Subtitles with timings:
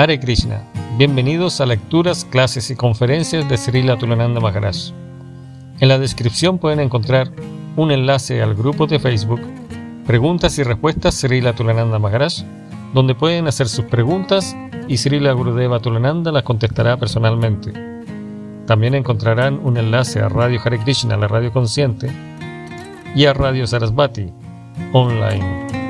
[0.00, 0.62] Hare Krishna.
[0.96, 4.92] Bienvenidos a lecturas, clases y conferencias de Srila Tulananda Maharaj.
[5.80, 7.32] En la descripción pueden encontrar
[7.74, 9.40] un enlace al grupo de Facebook
[10.06, 12.44] Preguntas y Respuestas Srila Tulananda Maharaj,
[12.94, 14.56] donde pueden hacer sus preguntas
[14.86, 17.72] y Srila Gurudeva Tulananda las contestará personalmente.
[18.68, 22.08] También encontrarán un enlace a Radio Hare Krishna, la radio consciente,
[23.16, 24.32] y a Radio Sarasvati,
[24.92, 25.87] online.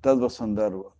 [0.00, 0.94] Tadva Sandarva.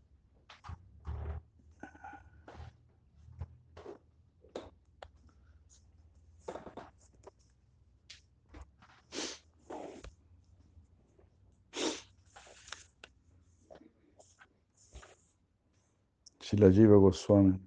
[16.41, 17.59] Shilajiva Goswami.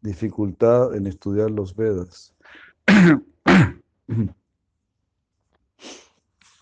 [0.00, 2.34] Dificultad en estudiar los Vedas.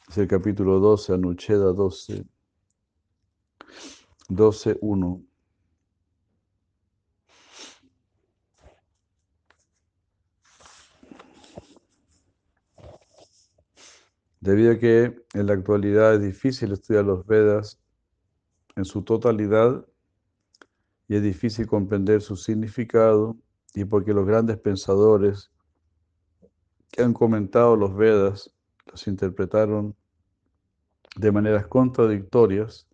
[0.09, 2.27] Es el capítulo 12, Anucheda 12,
[4.29, 5.23] 12, 1.
[14.41, 17.81] Debido a que en la actualidad es difícil estudiar los Vedas
[18.75, 19.87] en su totalidad
[21.07, 23.37] y es difícil comprender su significado
[23.75, 25.53] y porque los grandes pensadores
[26.91, 28.53] que han comentado los Vedas
[28.87, 29.95] los interpretaron
[31.17, 32.89] de maneras contradictorias.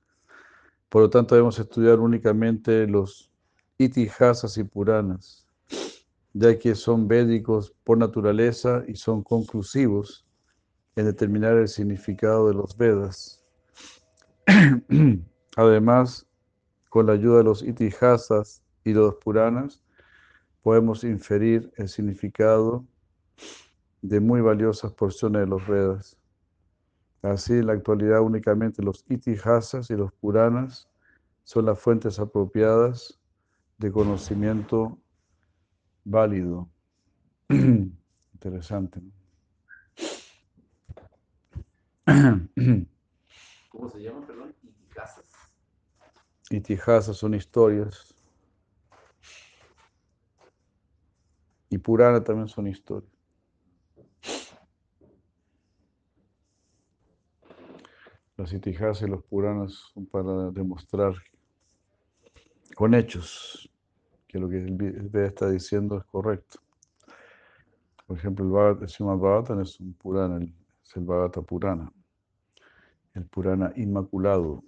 [0.88, 3.30] Por lo tanto, debemos estudiar únicamente los
[3.76, 5.46] itihasas y puranas,
[6.32, 10.26] ya que son védicos por naturaleza y son conclusivos
[10.96, 13.44] en determinar el significado de los Vedas.
[15.56, 16.26] Además,
[16.88, 19.82] con la ayuda de los itihasas y los puranas,
[20.62, 22.84] podemos inferir el significado
[24.02, 26.17] de muy valiosas porciones de los Vedas.
[27.22, 30.88] Así, en la actualidad únicamente los itihasas y los puranas
[31.42, 33.18] son las fuentes apropiadas
[33.78, 34.98] de conocimiento
[36.04, 36.68] válido.
[37.48, 39.00] Interesante.
[43.68, 44.54] ¿Cómo se llama, perdón?
[44.62, 45.24] Itihasas.
[46.50, 48.14] Itihasas son historias.
[51.70, 53.17] Y Purana también son historias.
[58.38, 61.12] Las itihasas y los Puranas son para demostrar
[62.76, 63.68] con hechos
[64.28, 66.60] que lo que el Veda está diciendo es correcto.
[68.06, 71.92] Por ejemplo, el, Bhagavad, el Srimad es un Purana, es el Bhagavata Purana,
[73.14, 74.62] el Purana Inmaculado.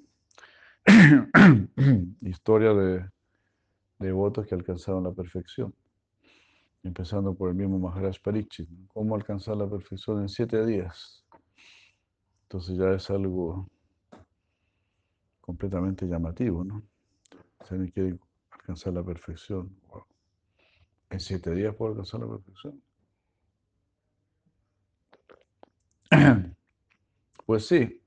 [2.23, 3.09] Historia de
[4.01, 5.73] devotos que alcanzaron la perfección,
[6.83, 8.69] empezando por el mismo Maharaj Pariksit.
[8.89, 11.25] ¿Cómo alcanzar la perfección en siete días?
[12.51, 13.69] Entonces ya es algo
[15.41, 16.83] completamente llamativo, ¿no?
[17.65, 18.19] Si alguien quiere
[18.51, 20.03] alcanzar la perfección, wow.
[21.11, 22.83] en siete días puede alcanzar la perfección.
[27.47, 28.01] Pues sí,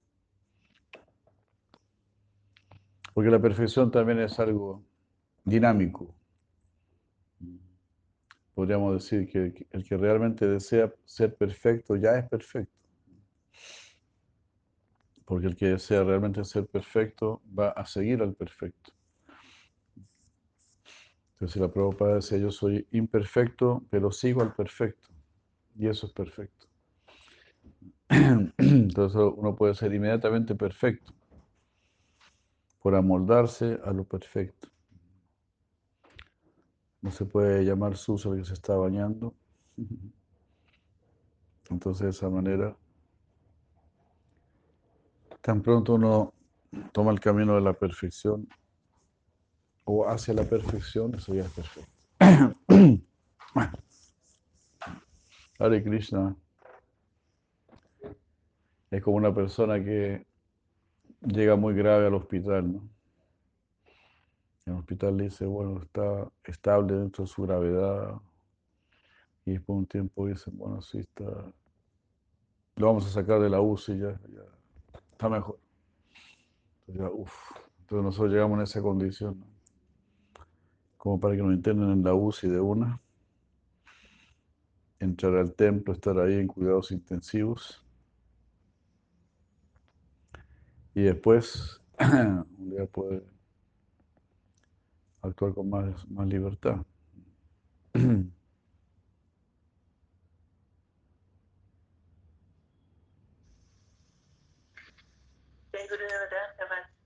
[3.14, 4.82] porque la perfección también es algo
[5.44, 6.16] dinámico.
[8.54, 12.84] Podríamos decir que el que realmente desea ser perfecto ya es perfecto.
[15.26, 18.92] Porque el que desea realmente ser perfecto va a seguir al perfecto.
[21.34, 25.10] Entonces la Prabhupada decía, yo soy imperfecto, pero sigo al perfecto.
[25.76, 26.68] Y eso es perfecto.
[28.58, 31.14] Entonces uno puede ser inmediatamente perfecto
[32.84, 34.68] por amoldarse a lo perfecto.
[37.02, 39.34] No se puede llamar sucio al que se está bañando.
[41.70, 42.78] Entonces de esa manera,
[45.44, 46.34] tan pronto uno
[46.94, 48.48] toma el camino de la perfección
[49.84, 51.92] o hacia la perfección, eso ya es perfecto.
[55.60, 56.34] Hare Krishna
[58.90, 60.26] es como una persona que
[61.22, 62.90] llega muy grave al hospital, ¿no?
[64.66, 68.14] El hospital le dice, bueno, está estable dentro de su gravedad.
[69.46, 71.26] Y después de un tiempo dicen, bueno, sí está.
[72.78, 74.63] Lo vamos a sacar de la UCI ya, ya
[75.30, 75.60] mejor.
[76.88, 77.34] Entonces, uf.
[77.80, 79.44] Entonces nosotros llegamos en esa condición,
[80.98, 83.00] como para que nos internen en la UCI de una,
[85.00, 87.84] entrar al templo, estar ahí en cuidados intensivos
[90.96, 93.24] y después un día puede
[95.22, 96.78] actuar con más, más libertad.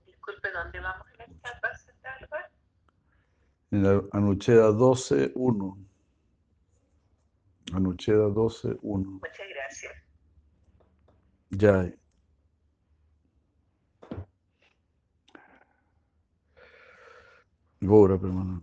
[0.06, 1.92] Disculpe, ¿dónde vamos en esta clase,
[3.70, 5.76] En la Anucheda 12.1.
[7.72, 9.04] Anucheda 12.1.
[9.04, 9.92] Muchas gracias.
[11.50, 11.92] Ya.
[17.80, 18.62] Gora, hermano.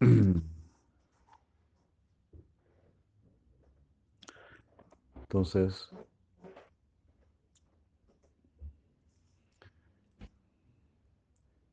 [5.22, 5.88] Entonces,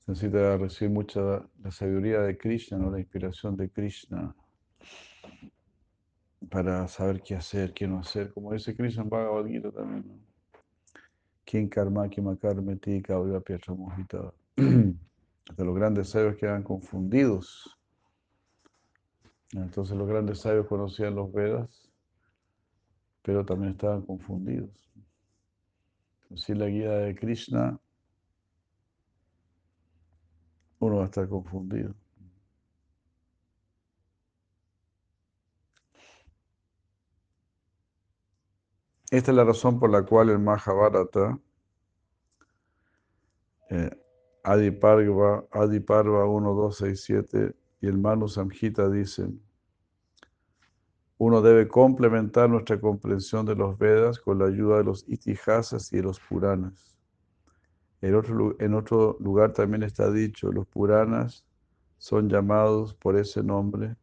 [0.07, 2.89] necesita recibir mucha la sabiduría de Krishna, ¿no?
[2.89, 4.33] la inspiración de Krishna
[6.49, 8.33] para saber qué hacer, qué no hacer.
[8.33, 10.07] Como dice Krishna en Bhagavad Gita también.
[10.07, 10.27] ¿no?
[11.43, 14.33] Quien karma, kimakarmeti, kauya pietra mojita.
[14.55, 14.95] De
[15.65, 17.77] los grandes sabios quedan confundidos.
[19.53, 21.89] Entonces los grandes sabios conocían los Vedas,
[23.21, 24.89] pero también estaban confundidos.
[26.35, 27.79] Sin la guía de Krishna,
[30.79, 31.93] uno va a estar confundido.
[39.09, 41.39] Esta es la razón por la cual el Mahabharata,
[43.69, 43.89] eh,
[44.43, 49.41] Adiparva, Adiparva 1, 2, 6, 7 y el Manu Samhita dicen,
[51.17, 55.97] uno debe complementar nuestra comprensión de los Vedas con la ayuda de los Itihasas y
[55.97, 56.96] de los Puranas.
[58.01, 61.45] En otro, lugar también está dicho, los Puranas
[61.97, 63.95] son llamados por ese nombre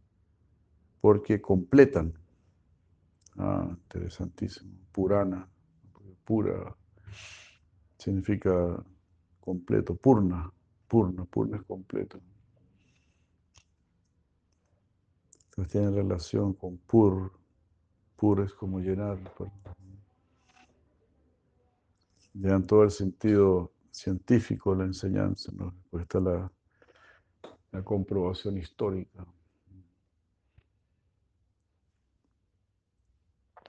[1.01, 2.13] porque completan.
[3.37, 4.73] Ah, interesantísimo.
[4.91, 5.49] Purana,
[6.25, 6.75] pura,
[7.99, 8.83] significa
[9.41, 10.51] completo, purna,
[10.89, 12.21] purna, purna es completo.
[15.47, 17.33] Entonces tiene relación con pur,
[18.17, 19.19] pur es como llenar.
[22.33, 25.73] Llenan todo el sentido científico la enseñanza, ¿no?
[26.01, 26.51] Está la,
[27.71, 29.25] la comprobación histórica.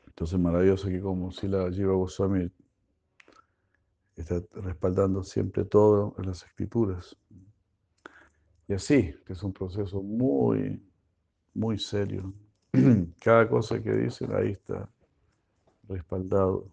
[0.07, 2.49] Entonces maravilloso que como si la Jiva Goswami
[4.15, 7.15] está respaldando siempre todo en las escrituras.
[8.67, 10.81] Y así, que es un proceso muy,
[11.53, 12.33] muy serio.
[13.21, 14.89] Cada cosa que dicen ahí está
[15.87, 16.71] respaldado.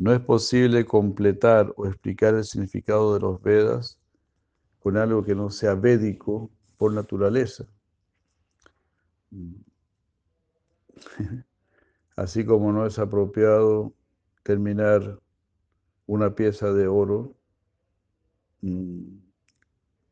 [0.00, 4.00] No es posible completar o explicar el significado de los Vedas
[4.78, 7.66] con algo que no sea védico por naturaleza.
[12.16, 13.92] Así como no es apropiado
[14.42, 15.20] terminar
[16.06, 17.36] una pieza de oro
[18.62, 19.18] mm,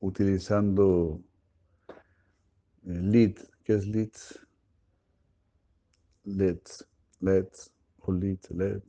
[0.00, 1.18] utilizando
[2.82, 4.12] lead, ¿qué es lead?
[6.24, 6.60] LED,
[7.20, 7.48] LED
[8.00, 8.82] o lead, LED.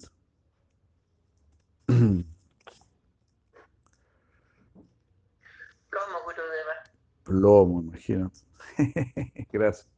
[1.90, 2.30] ¿Cómo,
[6.24, 6.76] Gurudeva?
[7.24, 8.42] Plomo, imagínate.
[9.52, 9.90] Gracias.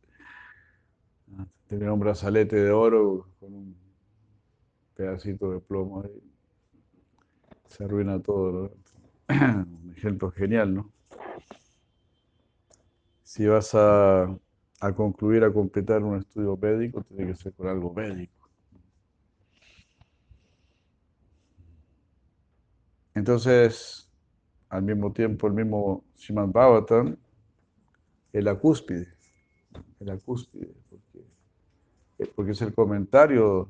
[1.68, 3.76] Tener un brazalete de oro con un
[4.96, 6.22] pedacito de plomo ahí.
[7.68, 8.72] Se arruina todo.
[9.30, 10.92] Un ejemplo genial, ¿no?
[13.24, 14.24] Si vas a,
[14.80, 18.41] a concluir, a completar un estudio médico, tiene que ser con algo médico.
[23.14, 24.10] Entonces,
[24.70, 27.18] al mismo tiempo, el mismo Srimad Bhavatan
[28.32, 29.14] es la cúspide,
[30.00, 33.70] es cúspide, porque, porque es el comentario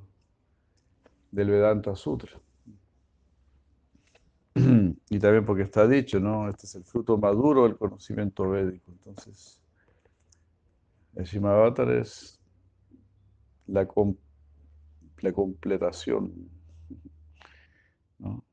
[1.31, 2.39] del Vedanta Sutra.
[5.10, 6.48] Y también porque está dicho, ¿no?
[6.50, 8.91] Este es el fruto maduro del conocimiento védico.
[8.91, 9.62] Entonces,
[11.15, 12.39] el Srimad Bhavatan es
[13.67, 13.88] la,
[15.21, 16.31] la completación,
[18.19, 18.43] ¿no?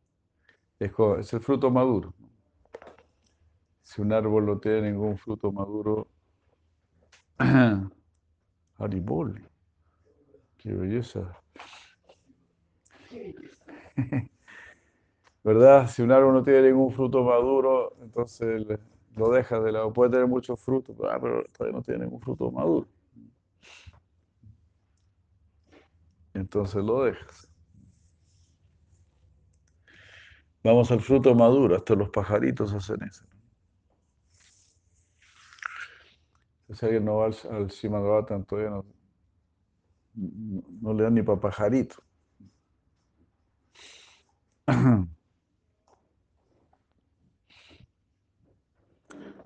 [0.78, 2.14] Es, el fruto maduro.
[3.82, 6.06] Si un árbol no tiene ningún fruto maduro,
[8.78, 9.42] Haribol,
[10.56, 11.36] qué belleza.
[15.42, 15.88] ¿Verdad?
[15.88, 18.64] Si un árbol no tiene ningún fruto maduro, entonces
[19.16, 19.92] lo dejas de lado.
[19.92, 22.86] Puede tener muchos frutos, ah, pero todavía no tiene ningún fruto maduro.
[26.34, 27.47] Entonces lo dejas.
[30.64, 33.24] Vamos al fruto maduro, hasta los pajaritos hacen eso.
[36.74, 38.84] Si alguien no va al, al Simagavatan, todavía no,
[40.14, 42.02] no, no, le dan ni para pajarito.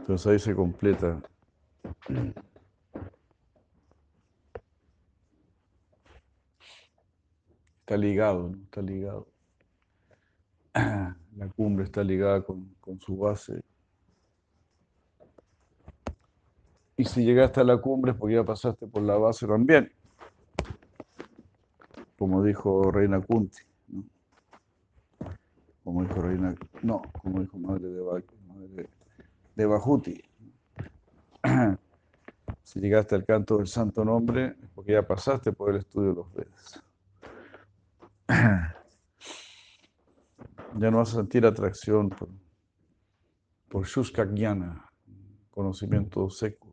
[0.00, 1.23] Entonces ahí se completa.
[7.81, 8.64] Está ligado, ¿no?
[8.64, 9.31] Está ligado.
[11.37, 13.62] La cumbre está ligada con, con su base.
[16.97, 19.91] Y si llegaste a la cumbre es porque ya pasaste por la base también.
[22.19, 23.59] Como dijo Reina Kunti.
[25.83, 26.55] Como dijo Reina.
[26.83, 28.88] No, como dijo Madre de, Ba- madre
[29.57, 30.23] de Bajuti.
[32.64, 36.14] Si llegaste al canto del santo nombre es porque ya pasaste por el estudio de
[36.14, 36.83] los Vedas.
[40.79, 42.29] Ya no vas a sentir atracción por,
[43.69, 44.91] por Shushka Jnana,
[45.50, 46.73] conocimiento seco.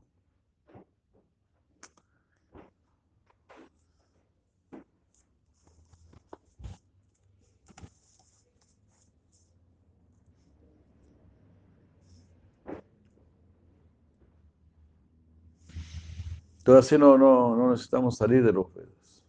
[16.59, 19.23] Entonces así no, no, no necesitamos salir de los Vedas.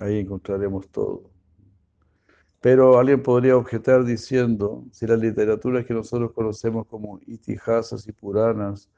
[0.00, 1.33] Ahí encontraremos todo.
[2.64, 8.88] Pero alguien podría objetar diciendo, si las literaturas que nosotros conocemos como itihasas y puranas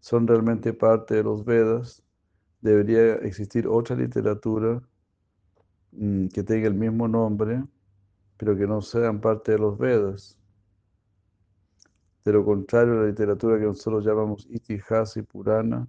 [0.00, 2.02] son realmente parte de los Vedas,
[2.60, 4.82] debería existir otra literatura
[5.92, 7.62] mm, que tenga el mismo nombre,
[8.38, 10.36] pero que no sean parte de los Vedas.
[12.24, 15.86] De lo contrario, la literatura que nosotros llamamos itihasa y purana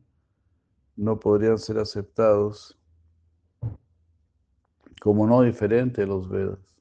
[0.95, 2.77] no podrían ser aceptados
[5.01, 6.76] como no diferente de los Vedas.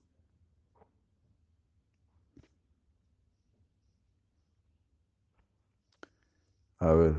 [6.86, 7.14] A ver.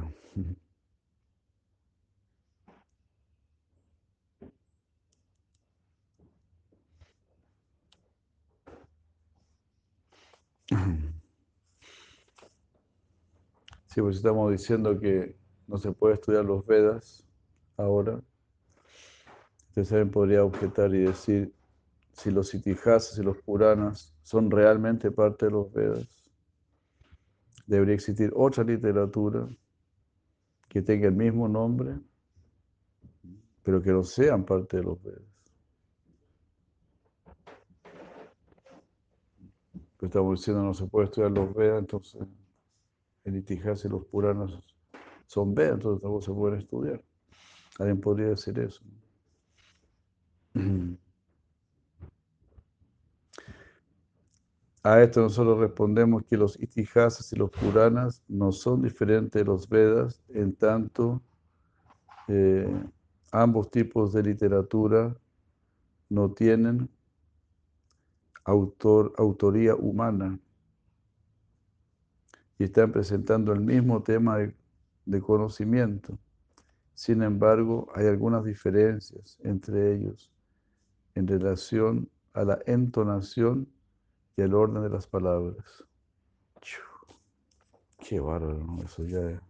[13.87, 15.35] Sí, pues estamos diciendo que
[15.67, 17.25] no se puede estudiar los Vedas
[17.75, 18.21] ahora.
[19.67, 21.53] Entonces alguien podría objetar y decir
[22.13, 26.16] si los itihasas y los puranas son realmente parte de los Vedas.
[27.67, 29.47] Debería existir otra literatura
[30.69, 31.99] que tenga el mismo nombre,
[33.61, 35.21] pero que no sean parte de los Vedas.
[39.97, 42.21] Pues estamos diciendo no se puede estudiar los Vedas, entonces
[43.25, 44.57] el itihasa y los puranas
[45.25, 47.03] son Vedas, entonces tampoco se pueden estudiar.
[47.79, 48.81] Alguien podría decir eso.
[54.83, 59.67] A esto nosotros respondemos que los itihasas y los puranas no son diferentes de los
[59.67, 61.21] Vedas, en tanto
[62.27, 62.69] eh,
[63.31, 65.15] ambos tipos de literatura
[66.09, 66.89] no tienen
[68.45, 70.39] autor, autoría humana
[72.59, 74.55] y están presentando el mismo tema de,
[75.05, 76.17] de conocimiento.
[76.93, 80.31] Sin embargo, hay algunas diferencias entre ellos
[81.13, 83.67] en relación a la entonación
[84.37, 85.83] y el orden de las palabras.
[87.97, 88.83] Qué bárbaro, ¿no?
[88.83, 89.41] Eso ya es.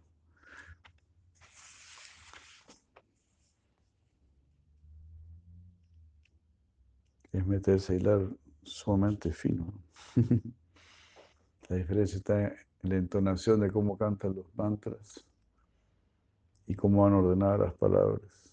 [7.30, 8.28] Es meterse a hilar
[8.62, 9.72] sumamente fino.
[11.68, 15.26] La diferencia está en la entonación de cómo cantan los mantras
[16.66, 18.47] y cómo van ordenadas las palabras.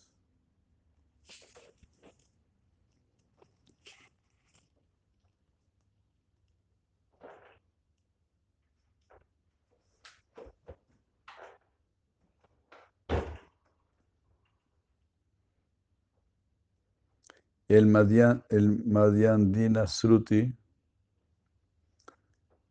[17.76, 20.56] El, el Madhyandina Sruti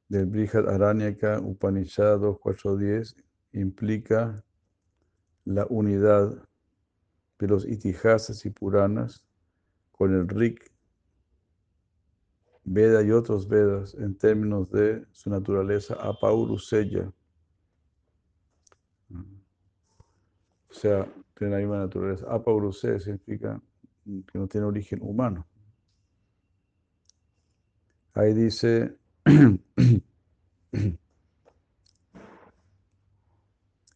[0.08, 3.14] del Brihad Aranyaka Upanishad 2.4.10
[3.52, 4.42] implica
[5.44, 6.48] la unidad
[7.38, 9.26] de los itihasas y puranas
[9.92, 10.72] con el Rik,
[12.64, 17.12] Veda y otros Vedas en términos de su naturaleza apauruseya.
[19.10, 22.26] O sea, tiene la misma naturaleza.
[22.26, 23.60] Apauruseya significa
[24.04, 25.46] que no tiene origen humano.
[28.12, 28.96] Ahí dice,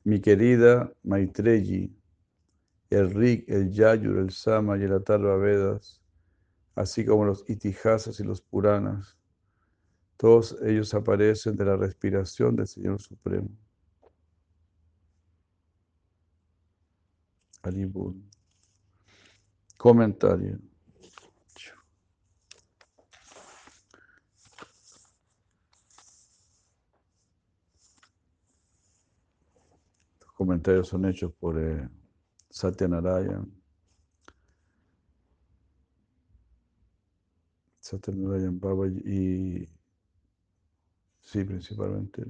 [0.04, 1.94] mi querida Maitreyi,
[2.90, 6.00] el Rik, el Yayur, el Sama y el Atarva Vedas,
[6.74, 9.16] así como los Itihasas y los Puranas,
[10.16, 13.48] todos ellos aparecen de la respiración del Señor Supremo.
[17.62, 18.27] Alibun.
[19.78, 20.58] Comentario.
[30.20, 31.88] Los comentarios son hechos por eh,
[32.50, 33.46] Satya Narayana.
[37.78, 39.68] Satya Narayana Baba y
[41.20, 42.24] sí, principalmente.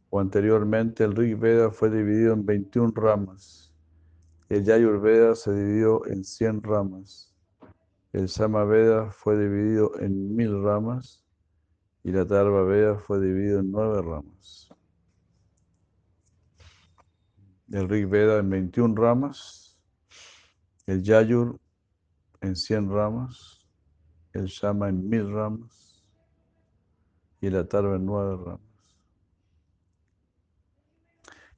[0.10, 3.66] o anteriormente el Rig Veda fue dividido en 21 ramas.
[4.50, 7.34] El Yayur Veda se dividió en 100 ramas.
[8.13, 11.24] El Sama Veda fue dividido en 1000 ramas
[12.04, 14.69] y la Tarva Veda fue dividido en 9 ramas.
[17.69, 19.78] El Rig Veda en 21 ramas,
[20.86, 21.60] el Yayur
[22.39, 23.67] en 100 ramas,
[24.32, 26.06] el Shama en 1000 ramas
[27.41, 28.66] y la Tarva en 9 ramas.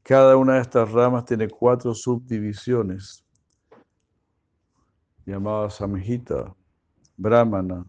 [0.10, 3.24] Cada una de estas ramas tiene cuatro subdivisiones
[5.24, 6.56] llamadas Samhita,
[7.16, 7.86] Brahmana,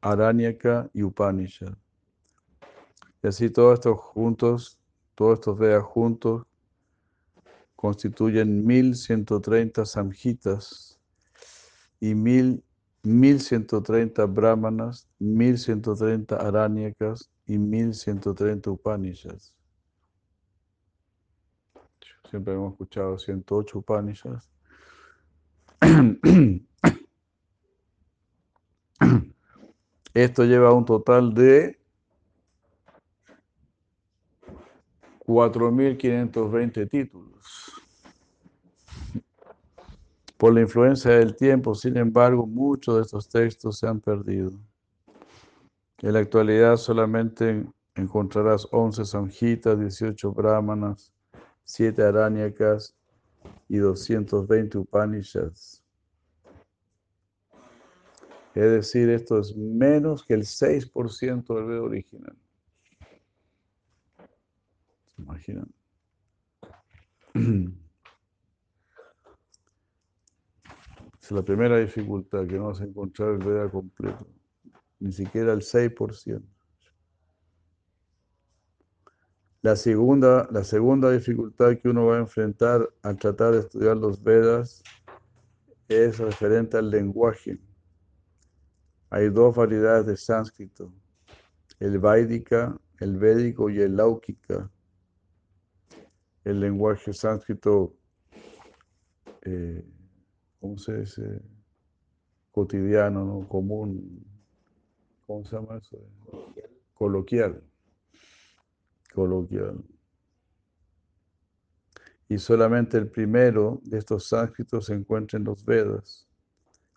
[0.00, 1.74] Aranyaka y Upanishad.
[3.22, 4.80] Y así todos estos juntos,
[5.14, 6.46] todos estos Vedas juntos,
[7.76, 10.98] constituyen 1130 Samhitas
[12.00, 19.59] y 1130 Brahmanas, 1130 Aranyakas y 1130 Upanishads.
[22.28, 24.50] Siempre hemos escuchado 108 Upanishads.
[30.14, 31.80] Esto lleva a un total de
[35.26, 37.72] 4.520 títulos.
[40.36, 44.50] Por la influencia del tiempo, sin embargo, muchos de estos textos se han perdido.
[45.98, 51.12] En la actualidad solamente encontrarás 11 samhitas, 18 brahmanas,
[51.70, 52.96] 7 aranyakas
[53.68, 55.84] y 220 Upanishads.
[58.54, 62.36] Es decir, esto es menos que el 6% del Veda original.
[65.06, 65.72] ¿Se imaginan?
[71.22, 74.26] Es la primera dificultad que no vas a encontrar el Veda completo,
[74.98, 76.42] ni siquiera el 6%.
[79.62, 84.22] La segunda, la segunda dificultad que uno va a enfrentar al tratar de estudiar los
[84.22, 84.82] Vedas
[85.86, 87.60] es referente al lenguaje.
[89.10, 90.90] Hay dos variedades de sánscrito,
[91.78, 94.70] el Vaidika, el Védico y el Laukika.
[96.42, 97.94] El lenguaje sánscrito,
[99.42, 99.84] eh,
[100.58, 101.42] ¿cómo se dice?
[102.50, 103.46] Cotidiano, ¿no?
[103.46, 104.24] común,
[105.26, 105.98] ¿cómo se llama eso?
[106.94, 107.62] Coloquial
[109.14, 109.82] coloquial.
[112.28, 116.28] Y solamente el primero de estos sánscritos se encuentra en los Vedas.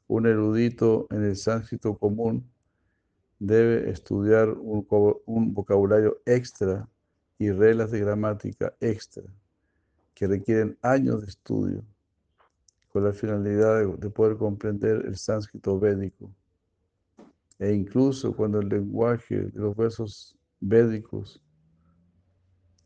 [0.08, 2.48] Un erudito en el sánscrito común
[3.40, 6.88] debe estudiar un, vocabulario extra
[7.40, 9.24] y reglas de gramática extra
[10.14, 11.84] que requieren años de estudio
[12.90, 16.32] con la finalidad de, de poder comprender el sánscrito védico.
[17.58, 21.43] E incluso cuando el lenguaje de los versos védicos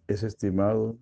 [0.07, 0.97] es estimado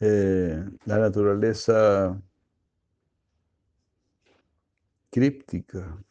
[0.00, 2.20] eh, la naturaleza
[5.10, 6.04] críptica.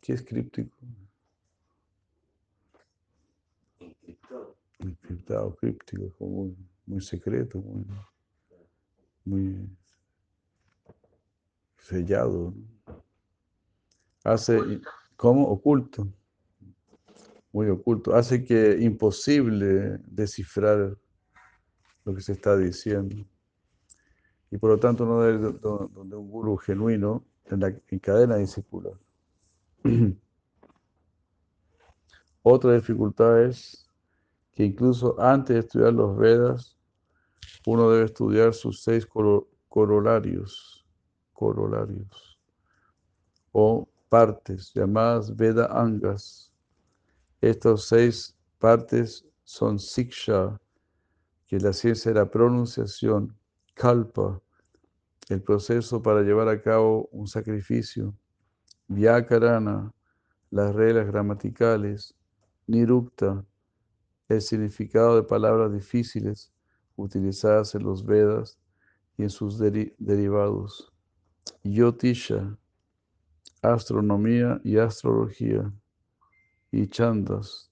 [0.00, 0.76] ¿Qué es críptico?
[4.78, 6.54] Encriptado, críptico, como
[6.86, 7.86] muy secreto, muy,
[9.24, 9.68] muy
[11.78, 12.54] sellado.
[12.56, 12.79] ¿no?
[14.24, 14.90] Hace, Oculto.
[15.16, 15.48] ¿cómo?
[15.48, 16.08] Oculto.
[17.52, 18.14] Muy oculto.
[18.14, 20.96] Hace que imposible descifrar
[22.04, 23.16] lo que se está diciendo.
[24.50, 28.94] Y por lo tanto no do- donde un gurú genuino en la cadena discipular.
[32.42, 33.86] Otra dificultad es
[34.52, 36.76] que incluso antes de estudiar los Vedas,
[37.66, 40.86] uno debe estudiar sus seis coro- corolarios,
[41.32, 42.38] corolarios
[43.52, 46.52] o partes llamadas Veda Angas.
[47.40, 50.60] Estas seis partes son Siksha,
[51.46, 53.34] que es la ciencia de la pronunciación,
[53.74, 54.42] Kalpa,
[55.30, 58.14] el proceso para llevar a cabo un sacrificio,
[58.88, 59.94] Vyakarana,
[60.50, 62.14] las reglas gramaticales,
[62.66, 63.44] Nirukta,
[64.28, 66.52] el significado de palabras difíciles
[66.96, 68.58] utilizadas en los Vedas
[69.16, 70.92] y en sus deri- derivados,
[71.62, 72.58] Yotisha,
[73.62, 75.72] astronomía y astrología,
[76.72, 77.70] y Chandas,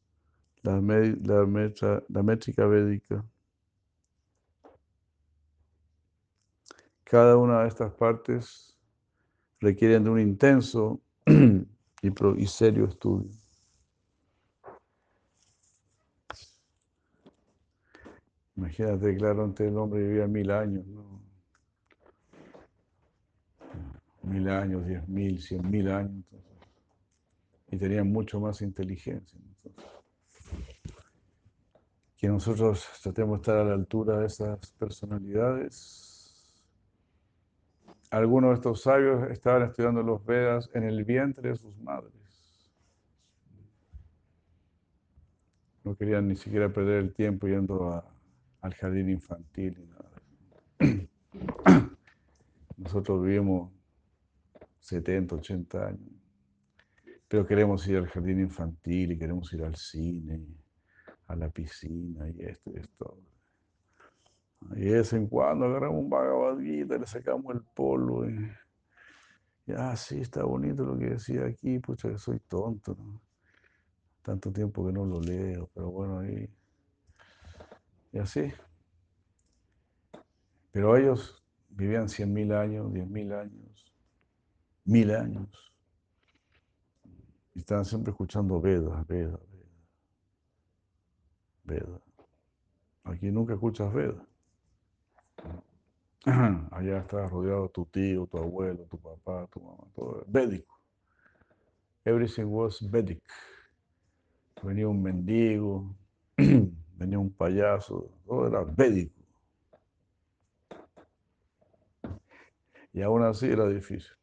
[0.62, 0.80] la,
[2.22, 3.24] métrica védica.
[7.04, 8.76] Cada una de estas partes
[9.60, 11.00] requieren de un intenso
[12.02, 13.30] y, pro- y serio estudio.
[18.56, 21.17] Imagínate, claro, antes el hombre vivía mil años, ¿no?
[24.28, 26.10] Mil años, diez mil, cien mil años.
[26.10, 26.48] entonces,
[27.70, 29.38] y tenían mucho más inteligencia.
[32.16, 36.08] que nosotros tratemos de estar a la altura de esas personalidades.
[38.10, 42.12] Algunos de estos sabios estaban estudiando los Vedas en el vientre de sus madres.
[45.84, 48.02] No querían ni siquiera perder el tiempo yendo
[48.60, 51.08] al jardín infantil ni nada.
[52.76, 53.77] Nosotros vivimos
[54.80, 56.10] 70, 80 años,
[57.28, 60.46] pero queremos ir al jardín infantil y queremos ir al cine,
[61.26, 63.18] a la piscina y esto y esto.
[64.74, 68.50] Y de vez en cuando agarramos un Bhagavad Gita, le sacamos el polvo y,
[69.66, 73.20] y, ah, está bonito lo que decía aquí, pucha, soy tonto, ¿no?
[74.22, 76.48] Tanto tiempo que no lo leo, pero bueno, ahí.
[78.12, 78.52] Y así.
[80.72, 83.77] Pero ellos vivían 100.000 años, 10.000 años,
[84.88, 85.46] mil años.
[87.54, 89.68] Y estaban siempre escuchando Vedas, Vedas, Vedas.
[91.64, 92.00] Vedas.
[93.04, 94.22] Aquí nunca escuchas Vedas.
[96.72, 100.80] Allá estás rodeado de tu tío, tu abuelo, tu papá, tu mamá, todo védico.
[102.04, 103.22] Everything was Vedic.
[104.62, 105.94] Venía un mendigo,
[106.36, 109.14] venía un payaso, todo era védico.
[112.92, 114.18] Y aún así era difícil.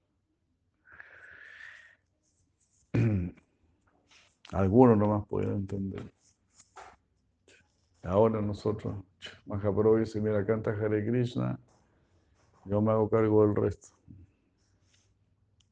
[4.52, 6.12] Algunos nomás podían entender.
[8.04, 8.96] Ahora nosotros,
[9.46, 11.60] Mahaprabhu dice, mira, canta Hare Krishna,
[12.66, 13.88] yo me hago cargo del resto.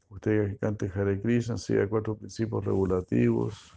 [0.10, 3.74] Usted cante Hare Krishna, siga cuatro principios regulativos.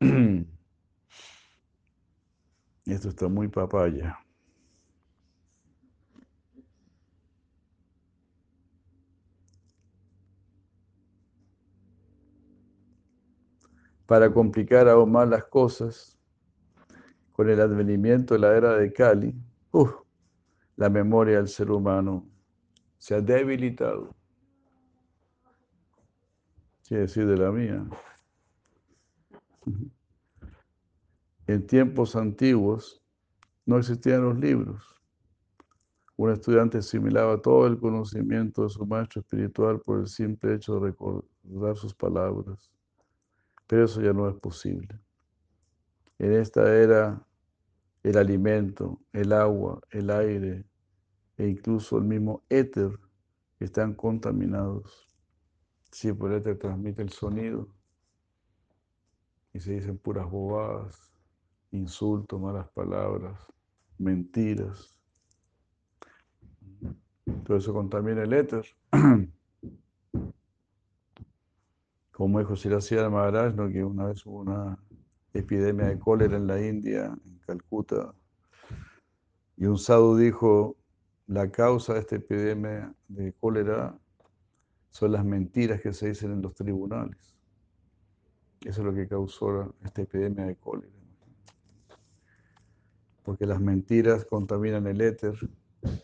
[2.86, 4.23] Esto está muy papaya.
[14.06, 16.18] Para complicar aún más las cosas,
[17.32, 19.34] con el advenimiento de la era de Kali,
[19.72, 19.92] uf,
[20.76, 22.26] la memoria del ser humano
[22.98, 24.14] se ha debilitado.
[26.86, 27.84] Quiere decir de la mía.
[31.46, 33.02] En tiempos antiguos
[33.66, 34.94] no existían los libros.
[36.16, 40.90] Un estudiante asimilaba todo el conocimiento de su maestro espiritual por el simple hecho de
[40.90, 42.73] recordar sus palabras.
[43.66, 45.00] Pero eso ya no es posible.
[46.18, 47.26] En esta era,
[48.02, 50.66] el alimento, el agua, el aire
[51.36, 52.98] e incluso el mismo éter
[53.58, 55.08] están contaminados.
[55.90, 57.68] Sí, por el éter transmite el sonido
[59.52, 61.14] y se dicen puras bobadas,
[61.70, 63.40] insultos, malas palabras,
[63.98, 64.98] mentiras.
[67.44, 68.64] Todo eso contamina el éter.
[72.14, 73.68] Como dijo Siracía Maharaj, ¿no?
[73.68, 74.78] que una vez hubo una
[75.32, 78.14] epidemia de cólera en la India, en Calcuta,
[79.56, 80.76] y un sadhu dijo,
[81.26, 83.98] la causa de esta epidemia de cólera
[84.90, 87.34] son las mentiras que se dicen en los tribunales.
[88.60, 90.92] Eso es lo que causó esta epidemia de cólera.
[93.24, 95.34] Porque las mentiras contaminan el éter,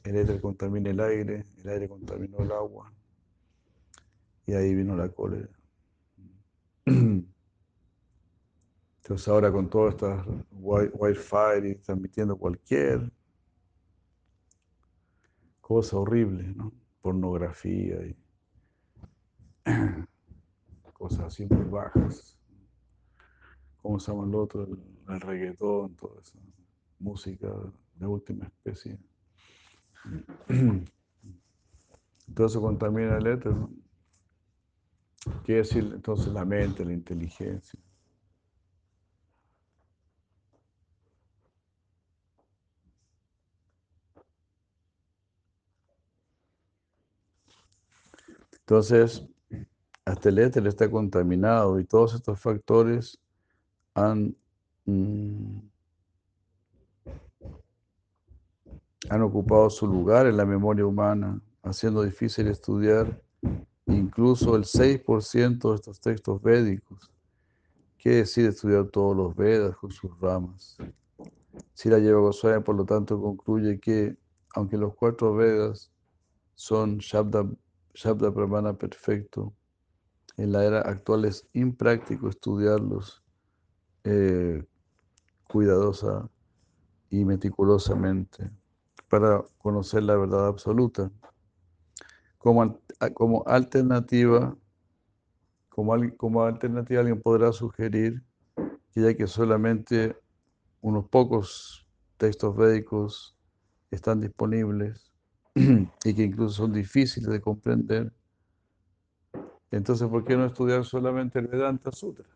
[0.02, 2.92] el éter contamina el aire, el aire contaminó el agua.
[4.46, 5.59] Y ahí vino la cólera.
[9.02, 13.10] Entonces ahora con todas estas Wi-Fi y transmitiendo cualquier
[15.60, 16.72] cosa horrible, ¿no?
[17.00, 18.16] Pornografía y
[20.92, 22.38] cosas así muy bajas.
[23.82, 24.68] ¿Cómo se llama el otro?
[25.08, 26.38] El, reggaetón, toda esa
[26.98, 27.48] música
[27.94, 28.98] de última especie.
[32.34, 33.70] Todo eso contamina el éter, ¿no?
[35.44, 37.78] Quiere decir entonces la mente, la inteligencia.
[48.70, 49.28] Entonces,
[50.04, 53.18] hasta el éter está contaminado y todos estos factores
[53.94, 54.36] han,
[54.86, 55.58] mm,
[59.10, 63.20] han ocupado su lugar en la memoria humana, haciendo difícil estudiar
[63.90, 67.10] incluso el 6% de estos textos védicos.
[67.98, 70.78] ¿Qué decir estudiar todos los Vedas con sus ramas?
[71.74, 74.16] Si la Lleva Goswami, por lo tanto, concluye que,
[74.54, 75.90] aunque los cuatro Vedas
[76.54, 77.46] son Shabda
[77.94, 79.52] Shabda Brahmana perfecto,
[80.36, 83.22] en la era actual es impráctico estudiarlos
[84.04, 84.64] eh,
[85.48, 86.30] cuidadosa
[87.10, 88.50] y meticulosamente
[89.08, 91.10] para conocer la verdad absoluta.
[92.38, 92.80] Como,
[93.14, 94.54] como alternativa,
[95.70, 98.22] como, alternativa alguien podrá sugerir
[98.92, 100.14] que ya que solamente
[100.82, 101.86] unos pocos
[102.18, 103.36] textos védicos
[103.90, 105.10] están disponibles,
[105.54, 108.12] y que incluso son difíciles de comprender,
[109.70, 112.28] entonces, ¿por qué no estudiar solamente el Vedanta Sutra?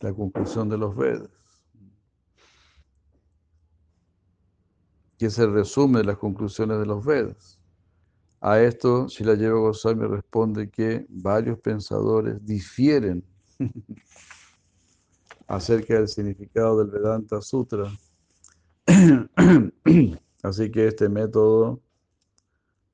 [0.00, 1.30] La conclusión de los Vedas.
[5.18, 7.55] Que es el resumen de las conclusiones de los Vedas.
[8.40, 13.24] A esto, si la llevo Goswami responde que varios pensadores difieren
[15.46, 17.90] acerca del significado del Vedanta Sutra.
[20.42, 21.80] Así que este método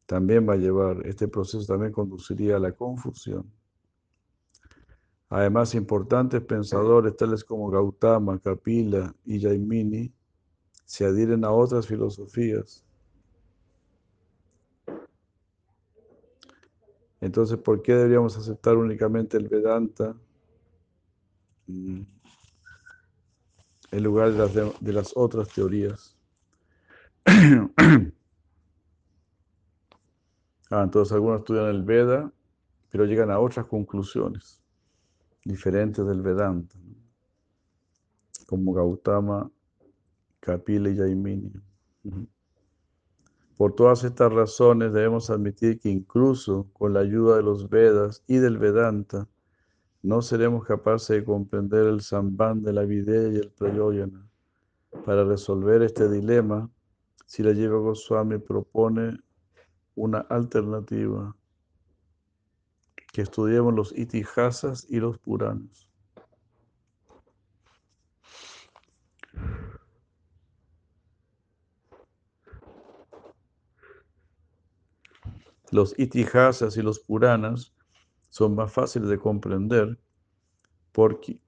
[0.07, 3.51] también va a llevar, este proceso también conduciría a la confusión.
[5.29, 10.13] Además, importantes pensadores tales como Gautama, Kapila y Jaimini
[10.85, 12.85] se adhieren a otras filosofías.
[17.23, 20.17] Entonces, ¿por qué deberíamos aceptar únicamente el Vedanta
[21.69, 22.07] en
[24.03, 26.17] lugar de las, de las otras teorías?
[30.75, 32.33] Ah, entonces algunos estudian el Veda,
[32.91, 34.59] pero llegan a otras conclusiones
[35.45, 36.75] diferentes del Vedanta,
[38.47, 39.51] como Gautama,
[40.41, 41.53] Kapila y Jaimini.
[43.63, 48.39] Por todas estas razones debemos admitir que incluso con la ayuda de los Vedas y
[48.39, 49.29] del Vedanta,
[50.03, 54.29] no seremos capaces de comprender el samband de la vidya y el prayoyana.
[55.05, 56.69] Para resolver este dilema,
[57.25, 59.21] si la Lleva Goswami propone
[59.95, 61.37] una alternativa,
[63.13, 65.87] que estudiemos los itihasas y los puranas.
[75.73, 77.75] Los itihasas y los puranas
[78.29, 79.99] son más fáciles de comprender
[80.93, 81.41] porque,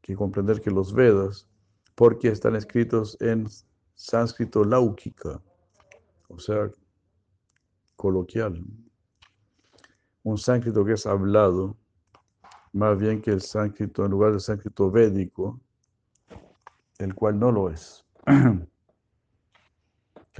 [0.00, 1.48] que comprender que los Vedas,
[1.96, 3.48] porque están escritos en
[3.96, 5.42] sánscrito laukika,
[6.28, 6.70] o sea,
[7.96, 8.64] coloquial.
[10.22, 11.76] Un sánscrito que es hablado,
[12.72, 15.60] más bien que el sánscrito, en lugar del sánscrito védico,
[16.98, 18.04] el cual no lo es.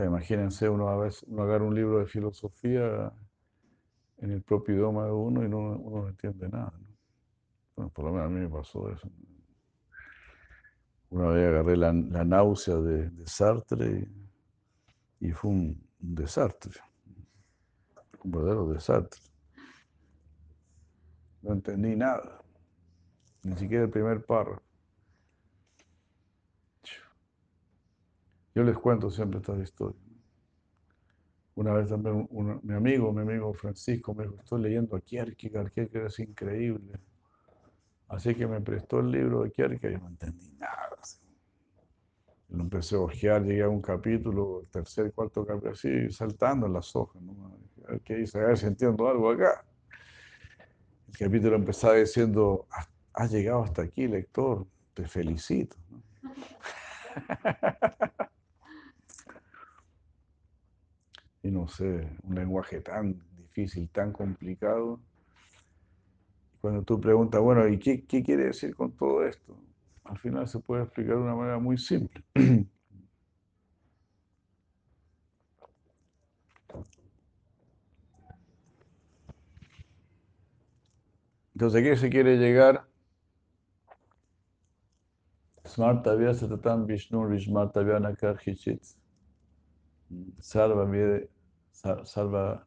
[0.04, 3.12] imagínense, uno, a veces, uno agarra un libro de filosofía
[4.18, 6.72] en el propio idioma de uno y no, uno no entiende nada.
[7.76, 9.08] Bueno, por lo menos a mí me pasó eso.
[11.10, 14.08] Una vez agarré la, náusea de, Sartre
[15.20, 16.80] y, fue un, desastre,
[18.22, 19.20] un verdadero desastre.
[21.40, 22.42] No entendí nada,
[23.42, 24.67] ni siquiera el primer párrafo.
[28.58, 30.02] Yo les cuento siempre estas historias.
[31.54, 32.28] Una vez también
[32.64, 36.98] mi amigo, mi amigo Francisco, me dijo, estoy leyendo a Kierkegaard, Kierkegaard es increíble.
[38.08, 40.90] Así que me prestó el libro de Kierkegaard y no entendí nada.
[42.48, 46.96] Lo empecé a ojear, llegué a un capítulo, tercer, cuarto capítulo, así saltando en las
[46.96, 47.22] hojas.
[47.22, 47.60] ¿no?
[47.86, 49.64] A ver qué dice, a ver si entiendo algo acá.
[51.16, 55.76] capítulo empezaba diciendo, "Has- has llegado hasta aquí, lector, te felicito.
[55.90, 56.02] ¿no?
[61.48, 65.00] Y no sé, un lenguaje tan difícil, tan complicado.
[66.60, 69.56] Cuando tú preguntas, bueno, ¿y qué, qué quiere decir con todo esto?
[70.04, 72.22] Al final se puede explicar de una manera muy simple.
[81.54, 82.86] Entonces, ¿a qué se quiere llegar?
[85.66, 88.84] Smartavya satatam Vishnu Vishmartavya nakarhichit.
[90.40, 91.30] Sarva vide,
[91.78, 92.66] sa- sarva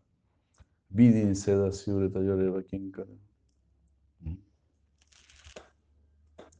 [0.89, 3.11] vidin seda siuretayore kinkara.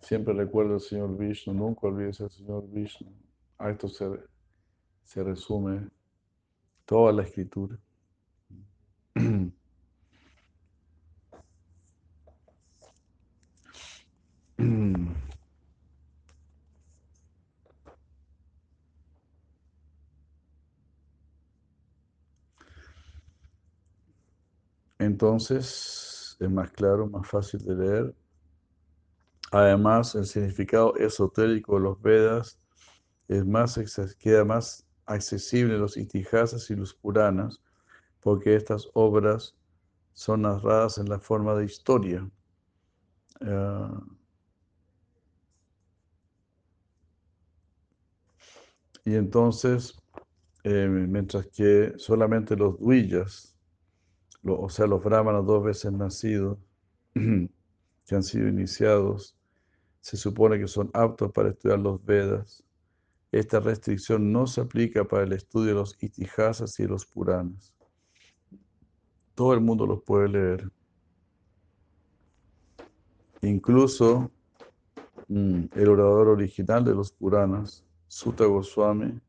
[0.01, 3.09] Siempre recuerda al Señor Vishnu, nunca olvides al Señor Vishnu.
[3.57, 4.05] A esto se,
[5.03, 5.89] se resume
[6.85, 7.77] toda la escritura.
[25.01, 28.15] Entonces es más claro, más fácil de leer.
[29.51, 32.59] Además, el significado esotérico de los Vedas
[33.27, 33.79] es más,
[34.19, 37.59] queda más accesible en los itihasas y los puranas,
[38.19, 39.55] porque estas obras
[40.13, 42.29] son narradas en la forma de historia.
[43.41, 43.99] Ah,
[49.03, 49.99] y entonces,
[50.63, 53.50] eh, mientras que solamente los duillas,
[54.43, 56.57] o sea, los brahmanas dos veces nacidos,
[57.13, 59.35] que han sido iniciados,
[60.01, 62.63] se supone que son aptos para estudiar los Vedas.
[63.31, 67.73] Esta restricción no se aplica para el estudio de los itihasas y los puranas.
[69.35, 70.69] Todo el mundo los puede leer.
[73.41, 74.29] Incluso
[75.27, 79.19] mm, el orador original de los puranas, Sutta Goswami,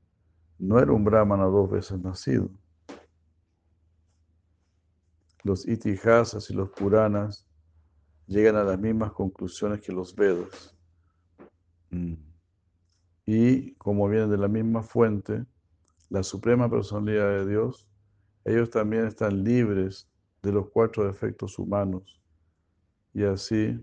[0.59, 2.51] no era un brahmana dos veces nacido.
[5.45, 7.47] Los itihasas y los puranas
[8.27, 10.77] llegan a las mismas conclusiones que los Vedas.
[11.91, 12.15] Mm.
[13.27, 15.45] Y como vienen de la misma fuente,
[16.09, 17.89] la suprema personalidad de Dios,
[18.45, 20.09] ellos también están libres
[20.43, 22.21] de los cuatro defectos humanos.
[23.15, 23.83] Y así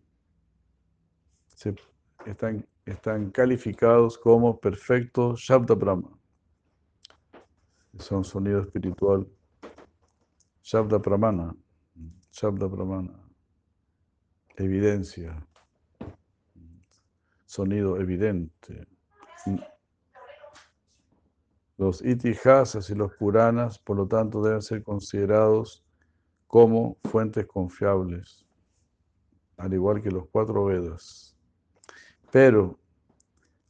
[2.25, 6.09] están, están calificados como perfectos Shabda Brahma.
[7.97, 9.27] Son sonido espiritual.
[10.63, 11.55] Shabda Brahmana.
[12.31, 13.19] Shabda Brahmana.
[14.57, 15.45] Evidencia.
[17.45, 18.87] Sonido evidente.
[21.77, 25.83] Los itihasas y los puranas, por lo tanto, deben ser considerados
[26.45, 28.45] como fuentes confiables,
[29.57, 31.37] al igual que los cuatro Vedas.
[32.31, 32.79] Pero,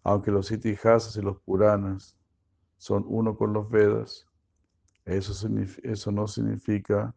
[0.04, 2.17] aunque los itihasas y los puranas
[2.78, 4.29] son uno con los Vedas,
[5.10, 5.48] eso,
[5.84, 7.13] eso no significa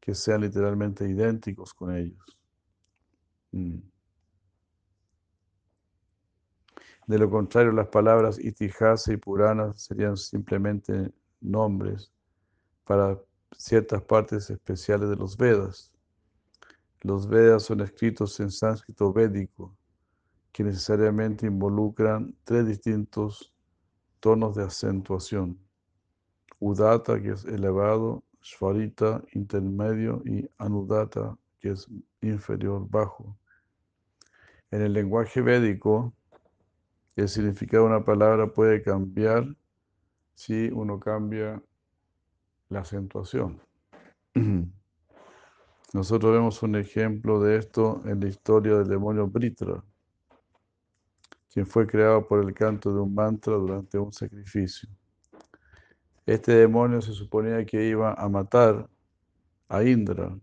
[0.00, 2.38] que sean literalmente idénticos con ellos.
[3.52, 3.78] Mm.
[7.06, 12.12] De lo contrario, las palabras itihasa y purana serían simplemente nombres
[12.84, 13.18] para
[13.56, 15.90] ciertas partes especiales de los Vedas.
[17.00, 19.76] Los Vedas son escritos en sánscrito védico,
[20.52, 23.52] que necesariamente involucran tres distintos
[24.20, 25.58] tonos de acentuación.
[26.60, 31.88] Udata, que es elevado, Svarita, intermedio, y Anudata, que es
[32.20, 33.36] inferior, bajo.
[34.70, 36.12] En el lenguaje védico,
[37.16, 39.44] el significado de una palabra puede cambiar
[40.34, 41.62] si uno cambia
[42.68, 43.60] la acentuación.
[45.92, 49.82] Nosotros vemos un ejemplo de esto en la historia del demonio Britra,
[51.52, 54.88] quien fue creado por el canto de un mantra durante un sacrificio.
[56.30, 58.88] Este demonio se suponía que iba a matar
[59.68, 60.38] a Indra,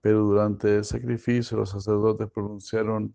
[0.00, 3.14] pero durante el sacrificio los sacerdotes pronunciaron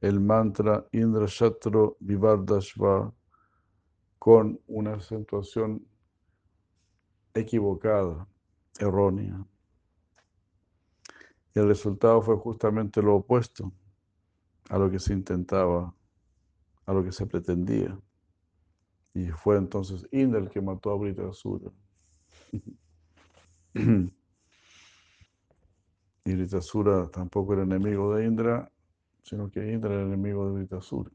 [0.00, 3.14] el mantra Indra Shatro Vivardashva
[4.18, 5.86] con una acentuación
[7.34, 8.26] equivocada,
[8.80, 9.46] errónea.
[11.54, 13.72] Y el resultado fue justamente lo opuesto
[14.70, 15.94] a lo que se intentaba,
[16.84, 17.96] a lo que se pretendía.
[19.16, 21.72] Y fue entonces Indra el que mató a Britasura.
[26.24, 28.70] Y Britasura tampoco era enemigo de Indra,
[29.22, 31.10] sino que Indra era enemigo de Britasura.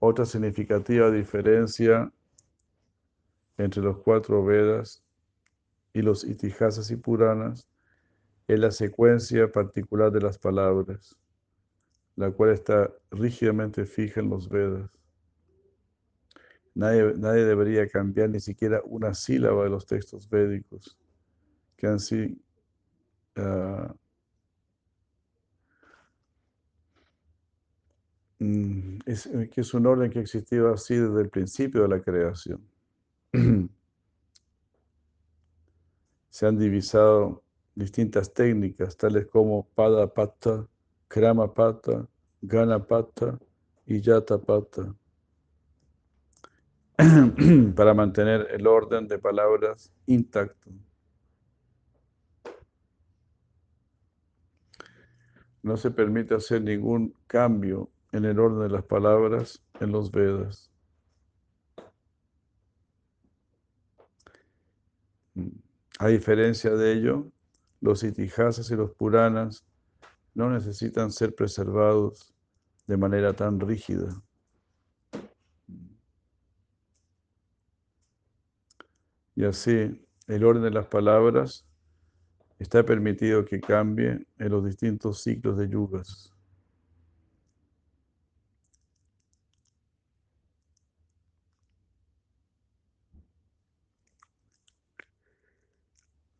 [0.00, 2.12] Otra significativa diferencia
[3.56, 5.02] entre los cuatro Vedas
[5.94, 7.68] y los itihasas y puranas
[8.48, 11.16] es la secuencia particular de las palabras,
[12.16, 14.90] la cual está rígidamente fija en los Vedas.
[16.74, 20.98] Nadie, nadie debería cambiar ni siquiera una sílaba de los textos védicos,
[21.76, 22.36] que han sido
[23.36, 23.94] ah,
[28.40, 32.02] mm, es, que es un orden que ha existido así desde el principio de la
[32.02, 32.60] creación.
[36.30, 37.44] Se han divisado
[37.76, 40.66] distintas técnicas, tales como Pada Pata,
[41.08, 42.06] Krama Pata,
[42.42, 43.38] Gana Pata
[43.86, 44.94] y Yata Pata.
[47.74, 50.70] para mantener el orden de palabras intacto.
[55.62, 60.70] No se permite hacer ningún cambio en el orden de las palabras en los Vedas.
[65.98, 67.26] A diferencia de ello,
[67.80, 69.64] los itihasas y los puranas
[70.34, 72.34] no necesitan ser preservados
[72.86, 74.22] de manera tan rígida.
[79.36, 81.66] Y así, el orden de las palabras
[82.58, 86.32] está permitido que cambie en los distintos ciclos de yugas.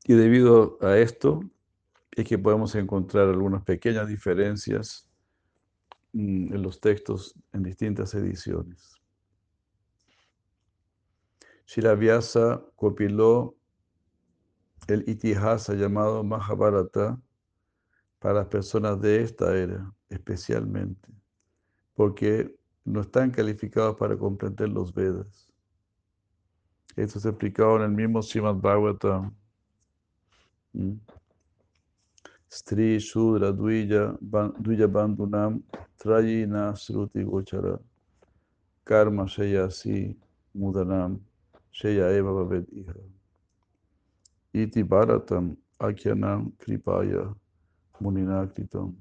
[0.07, 1.41] Y debido a esto,
[2.17, 5.09] es que podemos encontrar algunas pequeñas diferencias
[6.13, 8.95] mm, en los textos en distintas ediciones.
[11.97, 13.57] Vyasa copiló
[14.87, 17.21] el itihasa llamado Mahabharata
[18.19, 21.09] para las personas de esta era, especialmente,
[21.95, 22.55] porque
[22.85, 25.51] no están calificados para comprender los Vedas.
[26.97, 29.35] Esto se explicado en el mismo Srimad Bhagavatam.
[30.73, 30.93] ¿Mm?
[32.55, 35.61] Stri Shudra Duya Bandunam
[35.99, 37.81] Trayina Sruti Gochara
[38.85, 40.15] Karma Shayasi
[40.57, 41.19] Mudanam
[41.73, 42.95] Sheya Eva Babet Iha.
[44.53, 47.35] Iti Bharatam Akyanam Kripaya
[48.01, 48.95] Munina Kritam.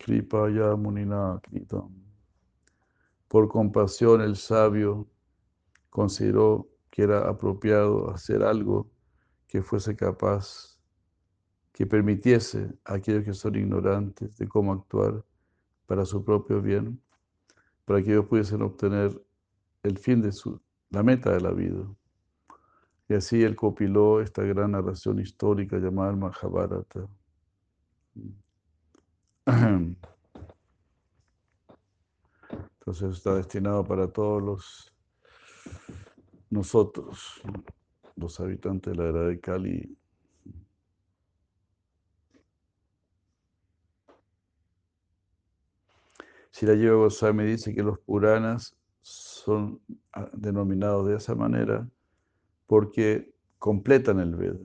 [0.00, 1.92] Kripaya Munina Kritam.
[3.28, 5.06] Por compasión el sabio
[5.90, 8.90] consideró que era apropiado hacer algo
[9.46, 10.75] que fuese capaz,
[11.76, 15.22] que permitiese a aquellos que son ignorantes de cómo actuar
[15.84, 16.98] para su propio bien,
[17.84, 19.22] para que ellos pudiesen obtener
[19.82, 20.58] el fin de su,
[20.88, 21.84] la meta de la vida.
[23.10, 27.06] Y así él copiló esta gran narración histórica llamada Mahabharata.
[32.80, 34.94] Entonces está destinado para todos los
[36.48, 37.42] nosotros,
[38.16, 39.98] los habitantes de la era de Kali.
[46.56, 49.78] Si la Yoga Goswami dice que los Puranas son
[50.14, 51.86] ah, denominados de esa manera
[52.66, 54.58] porque completan el Veda.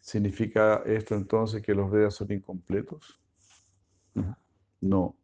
[0.00, 3.18] ¿Significa esto entonces que los Vedas son incompletos?
[4.82, 5.16] No.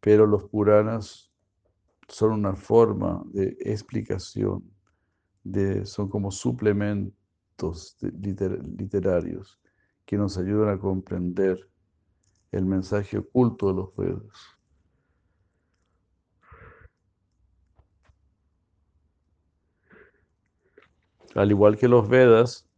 [0.00, 1.30] Pero los Puranas
[2.08, 4.68] son una forma de explicación,
[5.44, 9.60] de, son como suplementos literarios
[10.04, 11.68] que nos ayudan a comprender
[12.52, 14.54] el mensaje oculto de los Vedas.
[21.34, 22.68] Al igual que los Vedas,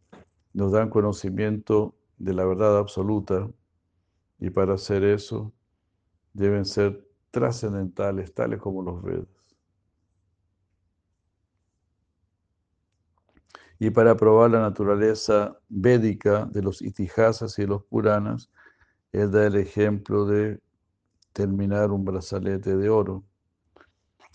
[0.53, 3.47] nos dan conocimiento de la verdad absoluta
[4.39, 5.53] y para hacer eso
[6.33, 9.36] deben ser trascendentales, tales como los Vedas.
[13.79, 18.49] Y para probar la naturaleza védica de los itihasas y los puranas,
[19.11, 20.59] él da el ejemplo de
[21.33, 23.23] terminar un brazalete de oro.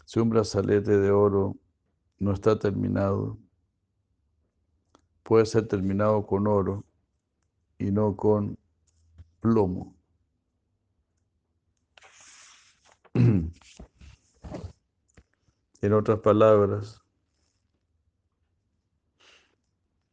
[0.04, 1.56] Si un brazalete de oro
[2.18, 3.38] no está terminado,
[5.24, 6.84] puede ser terminado con oro
[7.78, 8.56] y no con
[9.40, 9.96] plomo.
[15.82, 17.01] En otras palabras,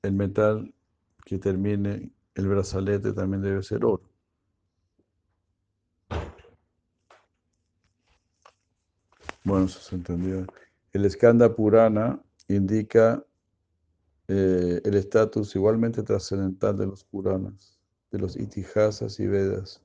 [0.02, 0.74] el metal
[1.26, 4.04] que termine el brazalete también debe ser oro.
[9.44, 10.46] Bueno, eso se entendió.
[10.94, 13.24] El Skanda Purana indica
[14.28, 17.80] eh, el estatus igualmente trascendental de los Puranas,
[18.12, 19.82] de los Itihasas y Vedas,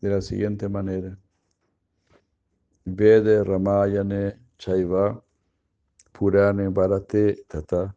[0.00, 1.16] de la siguiente manera.
[2.84, 5.22] Vede Ramayane Chaiva
[6.12, 7.94] Purane Bharate Tata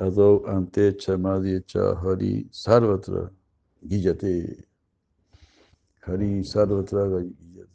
[0.00, 3.32] Ado Ante Chamadi Hari Sarvatra
[3.82, 4.64] Giyate
[6.02, 7.68] Hari Sarvatra Giyate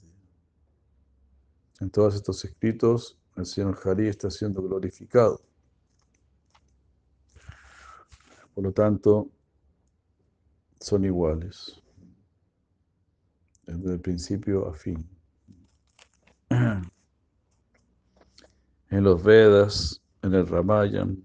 [1.81, 5.41] En todos estos escritos, el Señor Hari está siendo glorificado.
[8.53, 9.29] Por lo tanto,
[10.79, 11.81] son iguales.
[13.65, 15.05] Desde el principio a fin.
[18.89, 21.15] En los Vedas, en el Ramayana,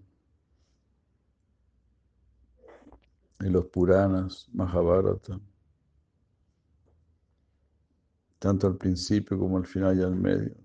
[3.40, 5.40] en los Puranas, Mahabharata,
[8.38, 10.56] tanto al principio como al final y al medio,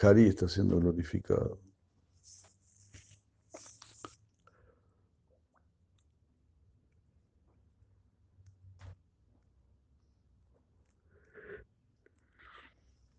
[0.00, 1.60] Hari está siendo glorificado.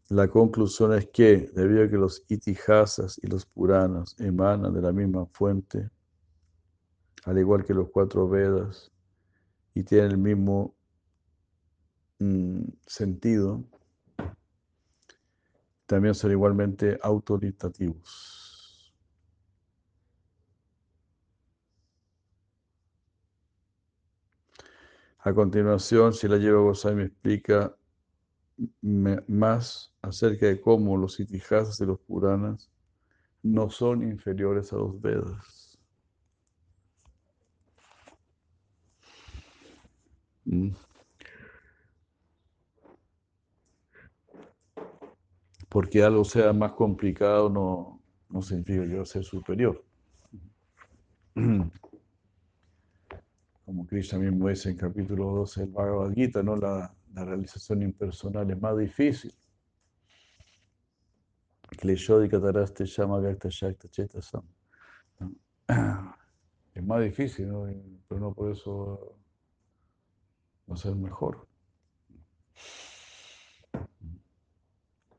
[0.09, 4.91] La conclusión es que, debido a que los itihasas y los puranas emanan de la
[4.91, 5.91] misma fuente,
[7.25, 8.91] al igual que los cuatro Vedas,
[9.73, 10.75] y tienen el mismo
[12.19, 13.63] mm, sentido,
[15.85, 18.93] también son igualmente autoritativos.
[25.19, 27.75] A continuación, si la lleva Goswami explica
[28.81, 32.69] más acerca de cómo los itihasas de los Puranas
[33.43, 35.58] no son inferiores a los Vedas.
[45.69, 49.83] Porque algo sea más complicado no, no significa a ser superior.
[53.65, 56.55] Como Krishna mismo dice en capítulo 12 del Bhagavad Gita, ¿no?
[56.55, 59.31] la, la realización impersonal es más difícil.
[66.75, 67.67] Es más difícil, ¿no?
[68.07, 69.18] pero no por eso
[70.69, 71.47] va a ser mejor.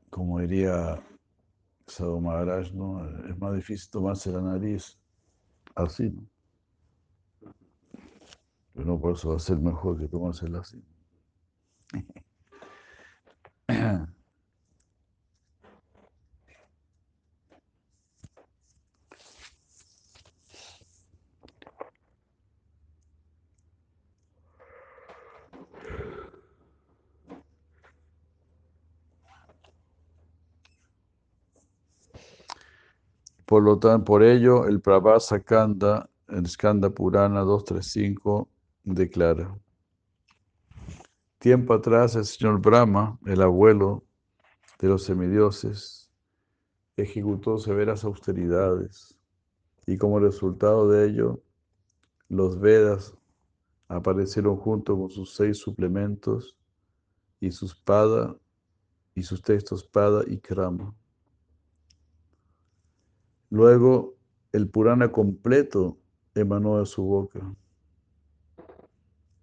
[0.09, 1.01] Como diría
[1.87, 3.05] Sadhu Maharaj, ¿no?
[3.27, 4.97] es más difícil tomarse la nariz
[5.75, 6.25] así, ¿no?
[8.73, 10.81] pero no por eso va a ser mejor que tomársela así.
[33.51, 38.47] Por lo tanto, por ello, el Prabhasa Kanda, el Skanda Purana 235,
[38.85, 39.59] declara.
[41.37, 44.05] Tiempo atrás, el señor Brahma, el abuelo
[44.79, 46.09] de los semidioses,
[46.95, 49.17] ejecutó severas austeridades
[49.85, 51.43] y como resultado de ello,
[52.29, 53.13] los Vedas
[53.89, 56.55] aparecieron junto con sus seis suplementos
[57.41, 58.33] y sus pada
[59.13, 60.95] y sus textos pada y krama.
[63.51, 64.15] Luego,
[64.53, 65.99] el Purana completo
[66.35, 67.53] emanó de su boca,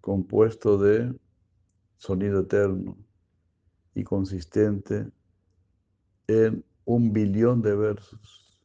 [0.01, 1.15] compuesto de
[1.97, 2.97] sonido eterno
[3.93, 5.11] y consistente
[6.25, 8.59] en un billón de versos.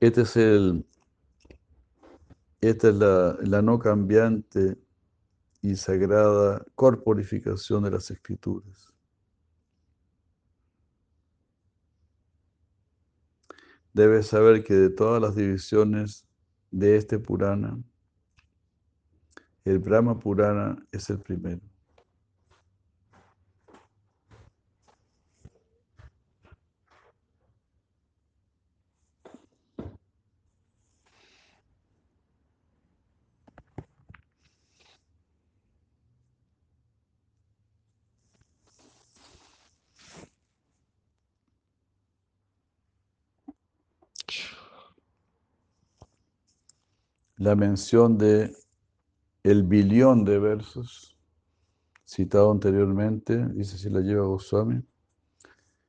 [0.00, 0.84] Este es el,
[2.60, 4.81] esta es la, la no cambiante
[5.62, 8.92] y sagrada corporificación de las escrituras.
[13.94, 16.26] Debes saber que de todas las divisiones
[16.70, 17.78] de este Purana,
[19.64, 21.71] el Brahma Purana es el primero.
[47.42, 48.54] La mención de
[49.42, 51.18] el billón de versos
[52.04, 54.80] citado anteriormente, dice si la lleva Goswami,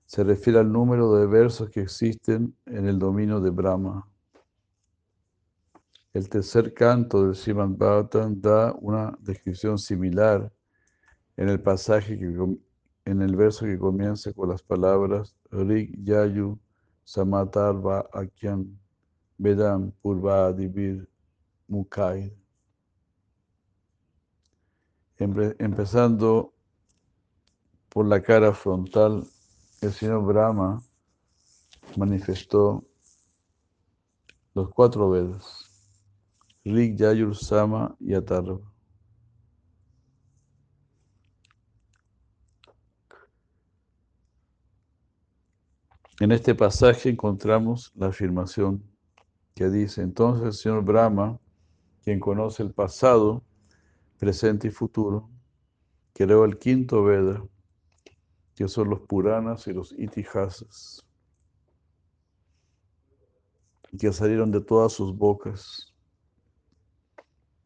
[0.07, 4.09] se refiere al número de versos que existen en el dominio de Brahma.
[6.11, 10.51] El tercer canto del Srimad Bhagavatam da una descripción similar
[11.37, 12.35] en el pasaje que,
[13.05, 16.59] en el verso que comienza con las palabras Rik Yayu
[17.03, 18.75] Samatarva Akyan
[19.37, 21.12] Vedam Purva Adivir
[21.73, 22.31] Mukai.
[25.17, 26.53] Empe- empezando
[27.89, 29.23] por la cara frontal,
[29.81, 30.83] el señor Brahma
[31.97, 32.83] manifestó
[34.53, 35.65] los cuatro Vedas,
[36.63, 38.59] Rig, Yajur, Sama y Atharva.
[46.19, 48.83] En este pasaje encontramos la afirmación
[49.55, 51.39] que dice, entonces el señor Brahma,
[52.03, 53.43] quien conoce el pasado,
[54.19, 55.29] presente y futuro,
[56.13, 57.43] creó el quinto Veda,
[58.55, 61.05] que son los Puranas y los Itihasas,
[63.97, 65.93] que salieron de todas sus bocas.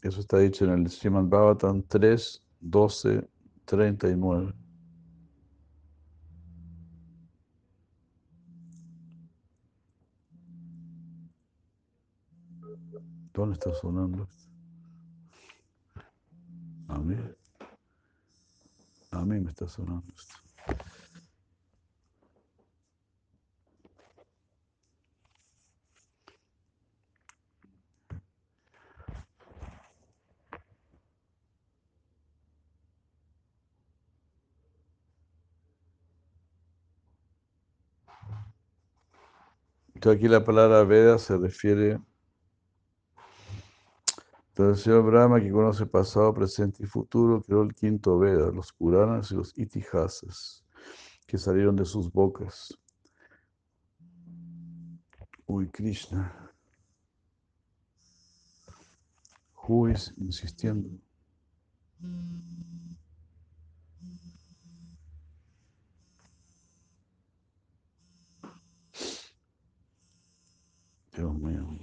[0.01, 3.27] Eso está dicho en el Srimad Bhagavatam 3, 12,
[3.65, 4.66] 39.
[13.33, 14.27] ¿Dónde está sonando?
[16.87, 17.15] A mí.
[19.11, 20.37] A mí me está sonando esto.
[40.09, 41.99] Aquí la palabra Veda se refiere
[44.57, 48.73] entonces el señor Brahma, que conoce pasado, presente y futuro, creó el quinto Veda, los
[48.73, 50.65] Puranas y los Itihasas,
[51.27, 52.75] que salieron de sus bocas.
[55.45, 56.51] Uy, Krishna.
[59.93, 60.89] Is insistiendo?
[71.13, 71.76] Dios mío.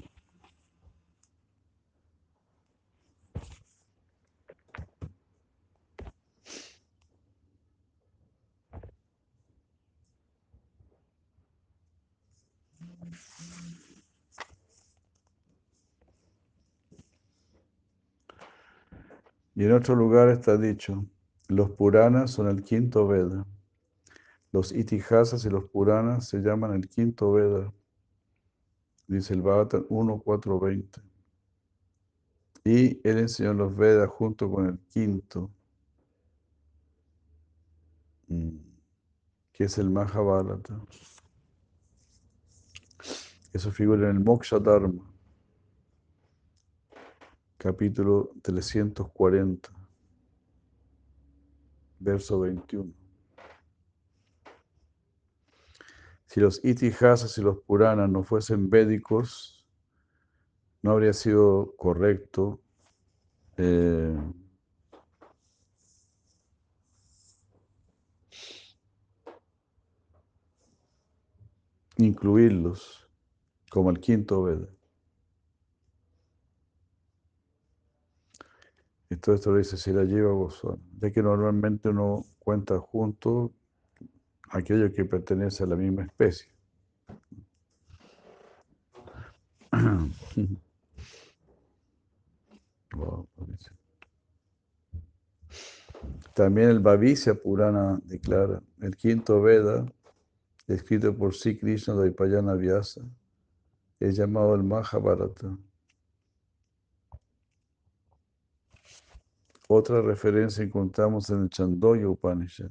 [19.55, 21.07] Y en otro lugar está dicho,
[21.49, 23.47] los Puranas son el quinto Veda.
[24.51, 27.73] Los Itihasas y los Puranas se llaman el quinto Veda.
[29.07, 31.03] Dice el Bhagavatam 1.4.20.
[32.65, 35.51] Y él enseñó los Vedas junto con el quinto,
[38.29, 38.57] mm,
[39.53, 40.81] que es el Mahabharata.
[43.53, 45.14] Eso figura en el Moksha Dharma,
[47.65, 49.71] capítulo 340,
[51.99, 52.93] verso 21.
[56.27, 59.67] Si los Itihasas y los Puranas no fuesen védicos,
[60.83, 62.61] no habría sido correcto
[63.57, 64.15] eh,
[71.97, 73.09] incluirlos
[73.71, 74.69] como el quinto Veda.
[79.11, 83.53] Y todo esto lo dice si la lleva Goswami, ya que normalmente uno cuenta junto
[84.51, 86.49] aquello que pertenece a la misma especie.
[96.35, 99.87] También el Bhavisya Purana declara el quinto Veda,
[100.67, 103.03] escrito por Sri Krishna Dvaipayana Vyasa,
[104.01, 105.57] es llamado el Mahabharata.
[109.69, 112.71] Otra referencia encontramos en el Chandoya Upanishad,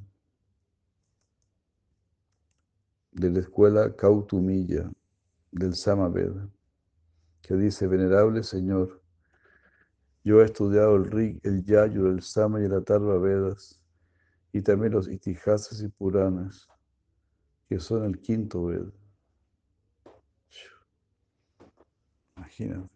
[3.11, 4.91] de la escuela Kautumilla,
[5.51, 6.49] del Samaveda,
[7.41, 9.01] que dice, venerable Señor,
[10.23, 13.81] yo he estudiado el Rig, el Yayur, el Sama y el Atharva Vedas,
[14.51, 16.67] y también los Itihasas y Puranas,
[17.67, 18.91] que son el quinto Veda.
[22.37, 22.89] Imagínate.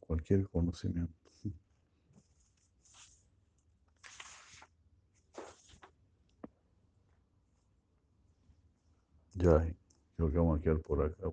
[0.00, 1.19] Cualquier conocimiento.
[9.42, 9.74] Ya,
[10.16, 11.30] creo que vamos a quedar por acá.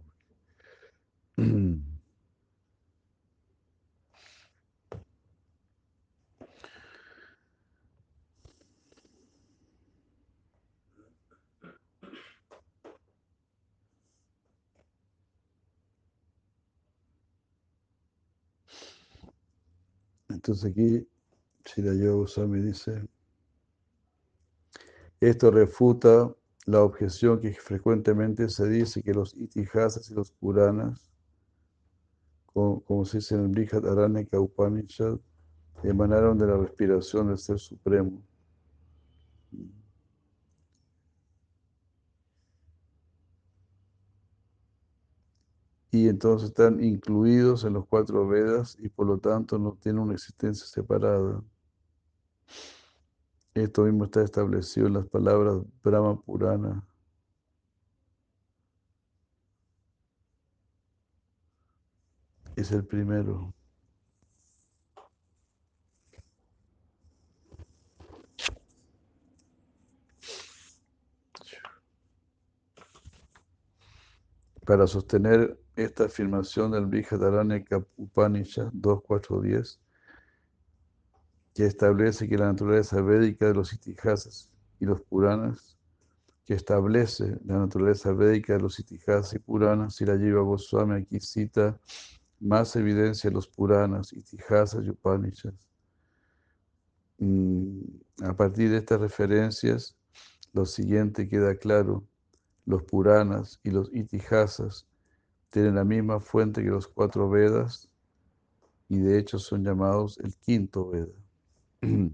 [20.30, 21.06] Entonces aquí
[21.66, 23.06] Shirayo Goswami dice,
[25.20, 26.34] esto refuta
[26.68, 31.10] la objeción que frecuentemente se dice que los itihasas y los puranas,
[32.54, 35.18] como, se dice en el Aranyaka Upanishad,
[35.84, 38.22] emanaron de la respiración del Ser Supremo.
[45.92, 50.14] Y entonces están incluidos en los cuatro Vedas y por lo tanto no tienen una
[50.16, 51.42] existencia separada.
[53.64, 56.86] Esto mismo está establecido en las palabras Brahma Purana.
[62.56, 63.52] Es el primero.
[74.66, 79.80] Para sostener esta afirmación del Brihadaranyaka Upanishad 2.4.10,
[81.58, 85.76] que establece que la naturaleza védica de los itihasas y los puranas,
[86.46, 91.20] que establece la naturaleza védica de los itihasas y puranas, y la lleva Goswami aquí
[91.20, 91.80] cita
[92.40, 95.68] más evidencia de los puranas, itihasas y upanishads.
[97.18, 97.80] Mm,
[98.22, 99.98] a partir de estas referencias,
[100.54, 102.06] lo siguiente queda claro
[102.68, 104.86] los Puranas y los Itihasas
[105.50, 107.90] tienen la misma fuente que los cuatro Vedas
[108.90, 111.27] y de hecho son llamados el quinto Veda.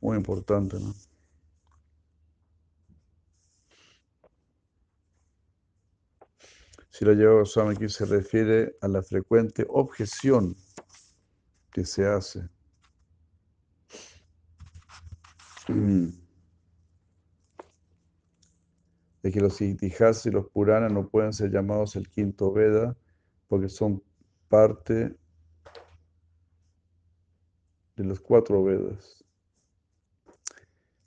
[0.00, 0.94] Muy importante, ¿no?
[6.88, 10.56] Si la lleva aquí se refiere a la frecuente objeción
[11.72, 12.48] que se hace
[19.22, 22.96] de que los Itihas y los Puranas no pueden ser llamados el quinto Veda
[23.48, 24.02] porque son
[24.48, 25.16] parte
[28.00, 29.22] de los cuatro Vedas.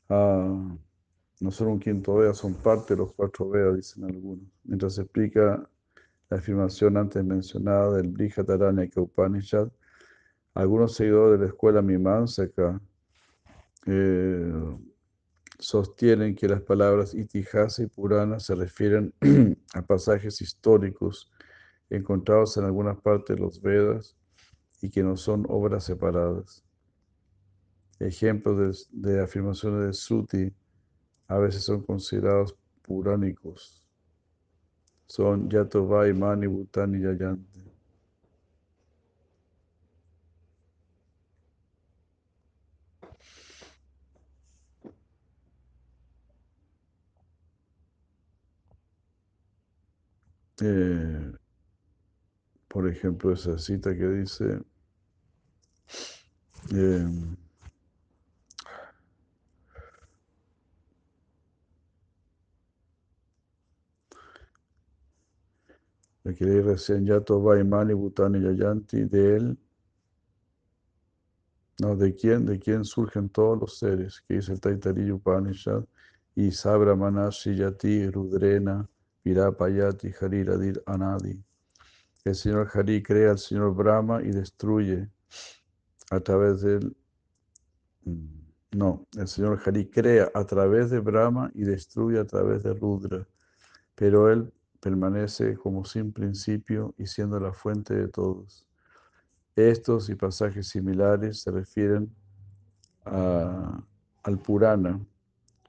[0.10, 0.78] Ah,
[1.39, 4.46] no son un quinto Veda, son parte de los cuatro Vedas, dicen algunos.
[4.64, 5.68] Mientras se explica
[6.30, 9.70] la afirmación antes mencionada del Brihadaranyaka Upanishad,
[10.54, 12.80] algunos seguidores de la escuela Mimamsaka
[13.88, 14.54] eh,
[15.58, 19.14] sostienen que las palabras itihasa y purana se refieren
[19.74, 21.32] a pasajes históricos
[21.89, 24.16] encontrados en algunas partes de los Vedas
[24.80, 26.64] y que no son obras separadas.
[28.00, 30.54] Ejemplos de, afirmaciones de Suti
[31.28, 33.88] a veces son considerados puránicos.
[35.08, 37.64] Son Yatovai, Mani, Bhutani Yayanti.
[50.62, 51.34] Eh,
[52.68, 54.62] por ejemplo, esa cita que dice,
[56.74, 57.06] eh,
[66.24, 69.57] leí recién, Yato Vaimani Bhutani Yayanti, de él,
[71.82, 72.45] no, ¿de quién?
[72.45, 74.24] ¿De quién surgen todos los seres?
[74.28, 75.84] Que dice el Taitariya Upanishad,
[76.36, 78.88] y Sabra Manashi Yati Rudrena,
[79.24, 81.43] Virapayati Hariradir Anadi.
[82.24, 85.09] El Señor Hari crea al Señor Brahma y destruye
[86.09, 86.95] a través de él.
[88.05, 92.74] Mm, no, el Señor Hari crea a través de Brahma y destruye a través de
[92.74, 93.28] Rudra.
[93.95, 94.53] Pero él
[94.84, 98.67] permanece como sin principio y siendo la fuente de todos.
[99.55, 102.13] Estos y pasajes similares se refieren
[103.05, 104.99] al Purana,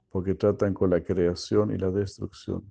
[0.09, 2.63] porque tratan con la creación y la destrucción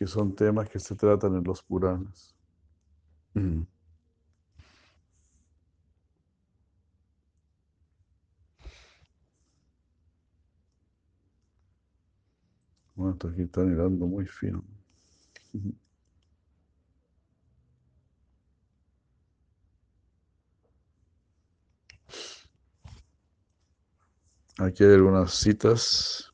[0.00, 2.34] que son temas que se tratan en los Puranas.
[13.00, 14.62] Bueno, esto aquí está mirando muy fino.
[24.58, 26.30] Aquí hay algunas citas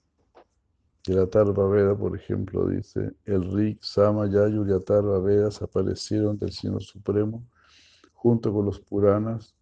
[1.06, 6.36] y la Tarva Veda, por ejemplo, dice, el Rik, Sama, Yayu y Atarva Vedas aparecieron
[6.36, 7.46] del Señor Supremo
[8.12, 9.54] junto con los Puranas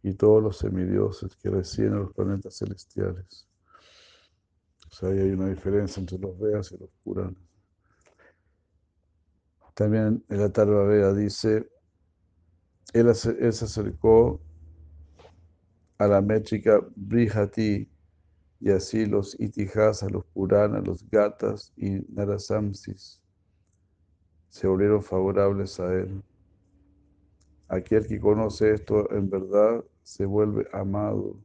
[0.00, 3.51] y todos los semidioses que residen en los planetas celestiales.
[4.92, 7.42] O sea, ahí hay una diferencia entre los Vedas y los Puranas.
[9.74, 11.66] También el Atarva Veda dice,
[12.92, 14.38] él, se acercó
[15.96, 17.88] a la métrica Brihati,
[18.60, 23.20] y así los itihasa, los puranas, los gatas y narasamsis
[24.50, 26.22] se volvieron favorables a él.
[27.68, 31.40] Aquel que conoce esto en verdad se vuelve amado.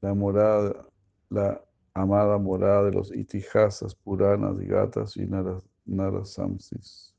[0.00, 0.86] La morada,
[1.30, 1.62] la
[1.94, 7.14] amada morada de los itihasas, puranas, gatas y Nara Samsis.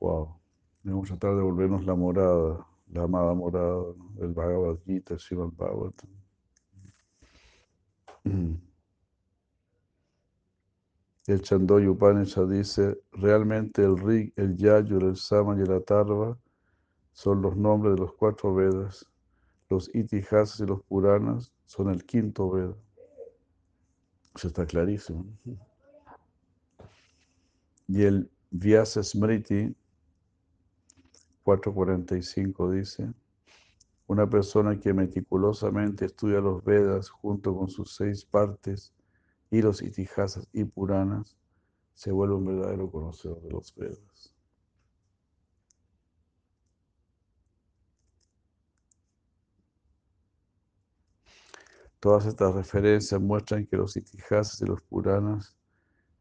[0.00, 0.36] Wow.
[0.82, 3.84] Debemos tratar de volvernos la morada, la amada morada
[4.16, 6.10] del Bhagavad Gita, Srimad Bhagavatam.
[11.28, 16.36] El Chandoy Upanishad dice, realmente el Rig, el Yajur, el Sama y el Atarva
[17.12, 19.08] son los nombres de los cuatro Vedas.
[19.68, 22.74] Los Itihasas y los Puranas son el quinto Veda.
[24.34, 25.26] Eso está clarísimo.
[27.88, 29.74] Y el Vyasa Smriti
[31.42, 33.12] 445 dice,
[34.06, 38.92] una persona que meticulosamente estudia los Vedas junto con sus seis partes
[39.50, 41.36] y los itihasas y puranas,
[41.94, 44.31] se vuelve un verdadero conocedor de los Vedas.
[52.02, 55.56] Todas estas referencias muestran que los itihasas y los puranas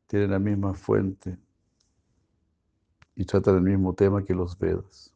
[0.05, 1.39] tienen la misma fuente
[3.15, 5.11] y tratan el mismo tema que los Vedas.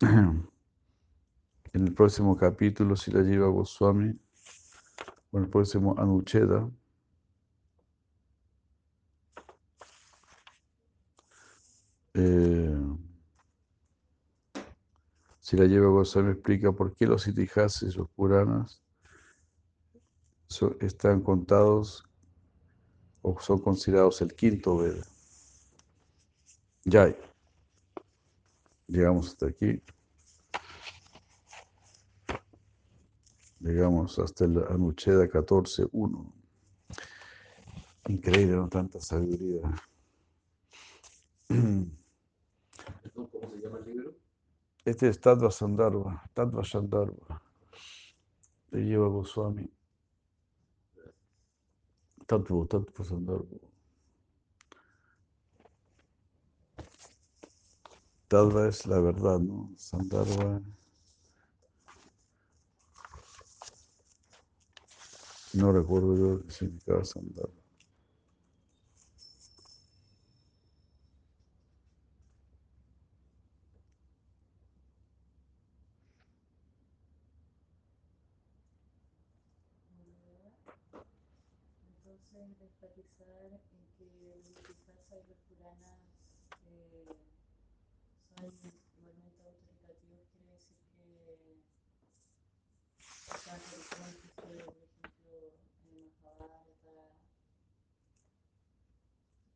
[0.00, 4.18] En el próximo capítulo, si la lleva Goswami,
[5.30, 6.70] o en el próximo Anucheda,
[12.14, 12.80] eh,
[15.40, 18.85] si la lleva Goswami explica por qué los itihasas y los puranas
[20.80, 22.04] están contados
[23.22, 25.04] o son considerados el quinto Veda.
[26.84, 27.14] Ya.
[28.86, 29.82] Llegamos hasta aquí.
[33.58, 36.32] Llegamos hasta el Anucheda 14.1.
[38.08, 38.68] Increíble, ¿no?
[38.68, 39.62] Tanta sabiduría.
[41.48, 44.14] ¿Cómo se llama el libro?
[44.84, 47.42] Este es Tattva Sandarbha, Tattva Sandarbha.
[48.70, 49.68] Le lleva Goswami.
[52.26, 53.58] Tattva, Tattva Sandarbha.
[58.28, 59.70] Tattva es la verdad, ¿no?
[59.76, 60.62] Sandarbha.
[65.54, 67.62] No recuerdo yo qué significaba Sandarbha.
[81.82, 86.00] Entonces, enfatizar en que los Vitihasa y los Puranas
[86.66, 87.16] eh,
[88.28, 88.52] son
[88.98, 91.64] igualmente autoritativos quiere decir que,
[93.28, 94.30] o sea, por ejemplo,
[94.72, 95.32] por ejemplo,
[95.82, 96.92] en el Mahabharata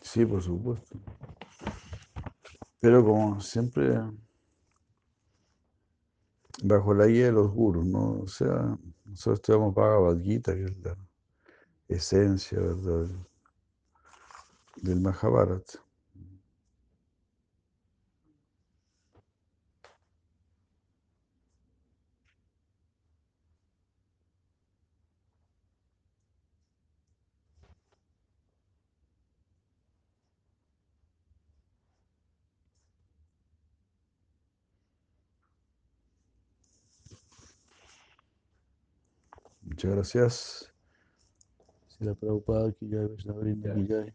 [0.00, 1.00] Sí, por supuesto.
[2.80, 3.98] Pero como siempre,
[6.62, 8.20] bajo la guía de los gurus, ¿no?
[8.20, 10.96] O sea, nosotros estudiamos Bhagavad que es la
[11.88, 13.08] esencia, ¿verdad?
[14.76, 15.81] Del Mahabharata.
[39.82, 40.72] Muchas gracias.
[41.88, 44.14] Si la Prabhupada, que ya Vaishnava Vrinda, que ya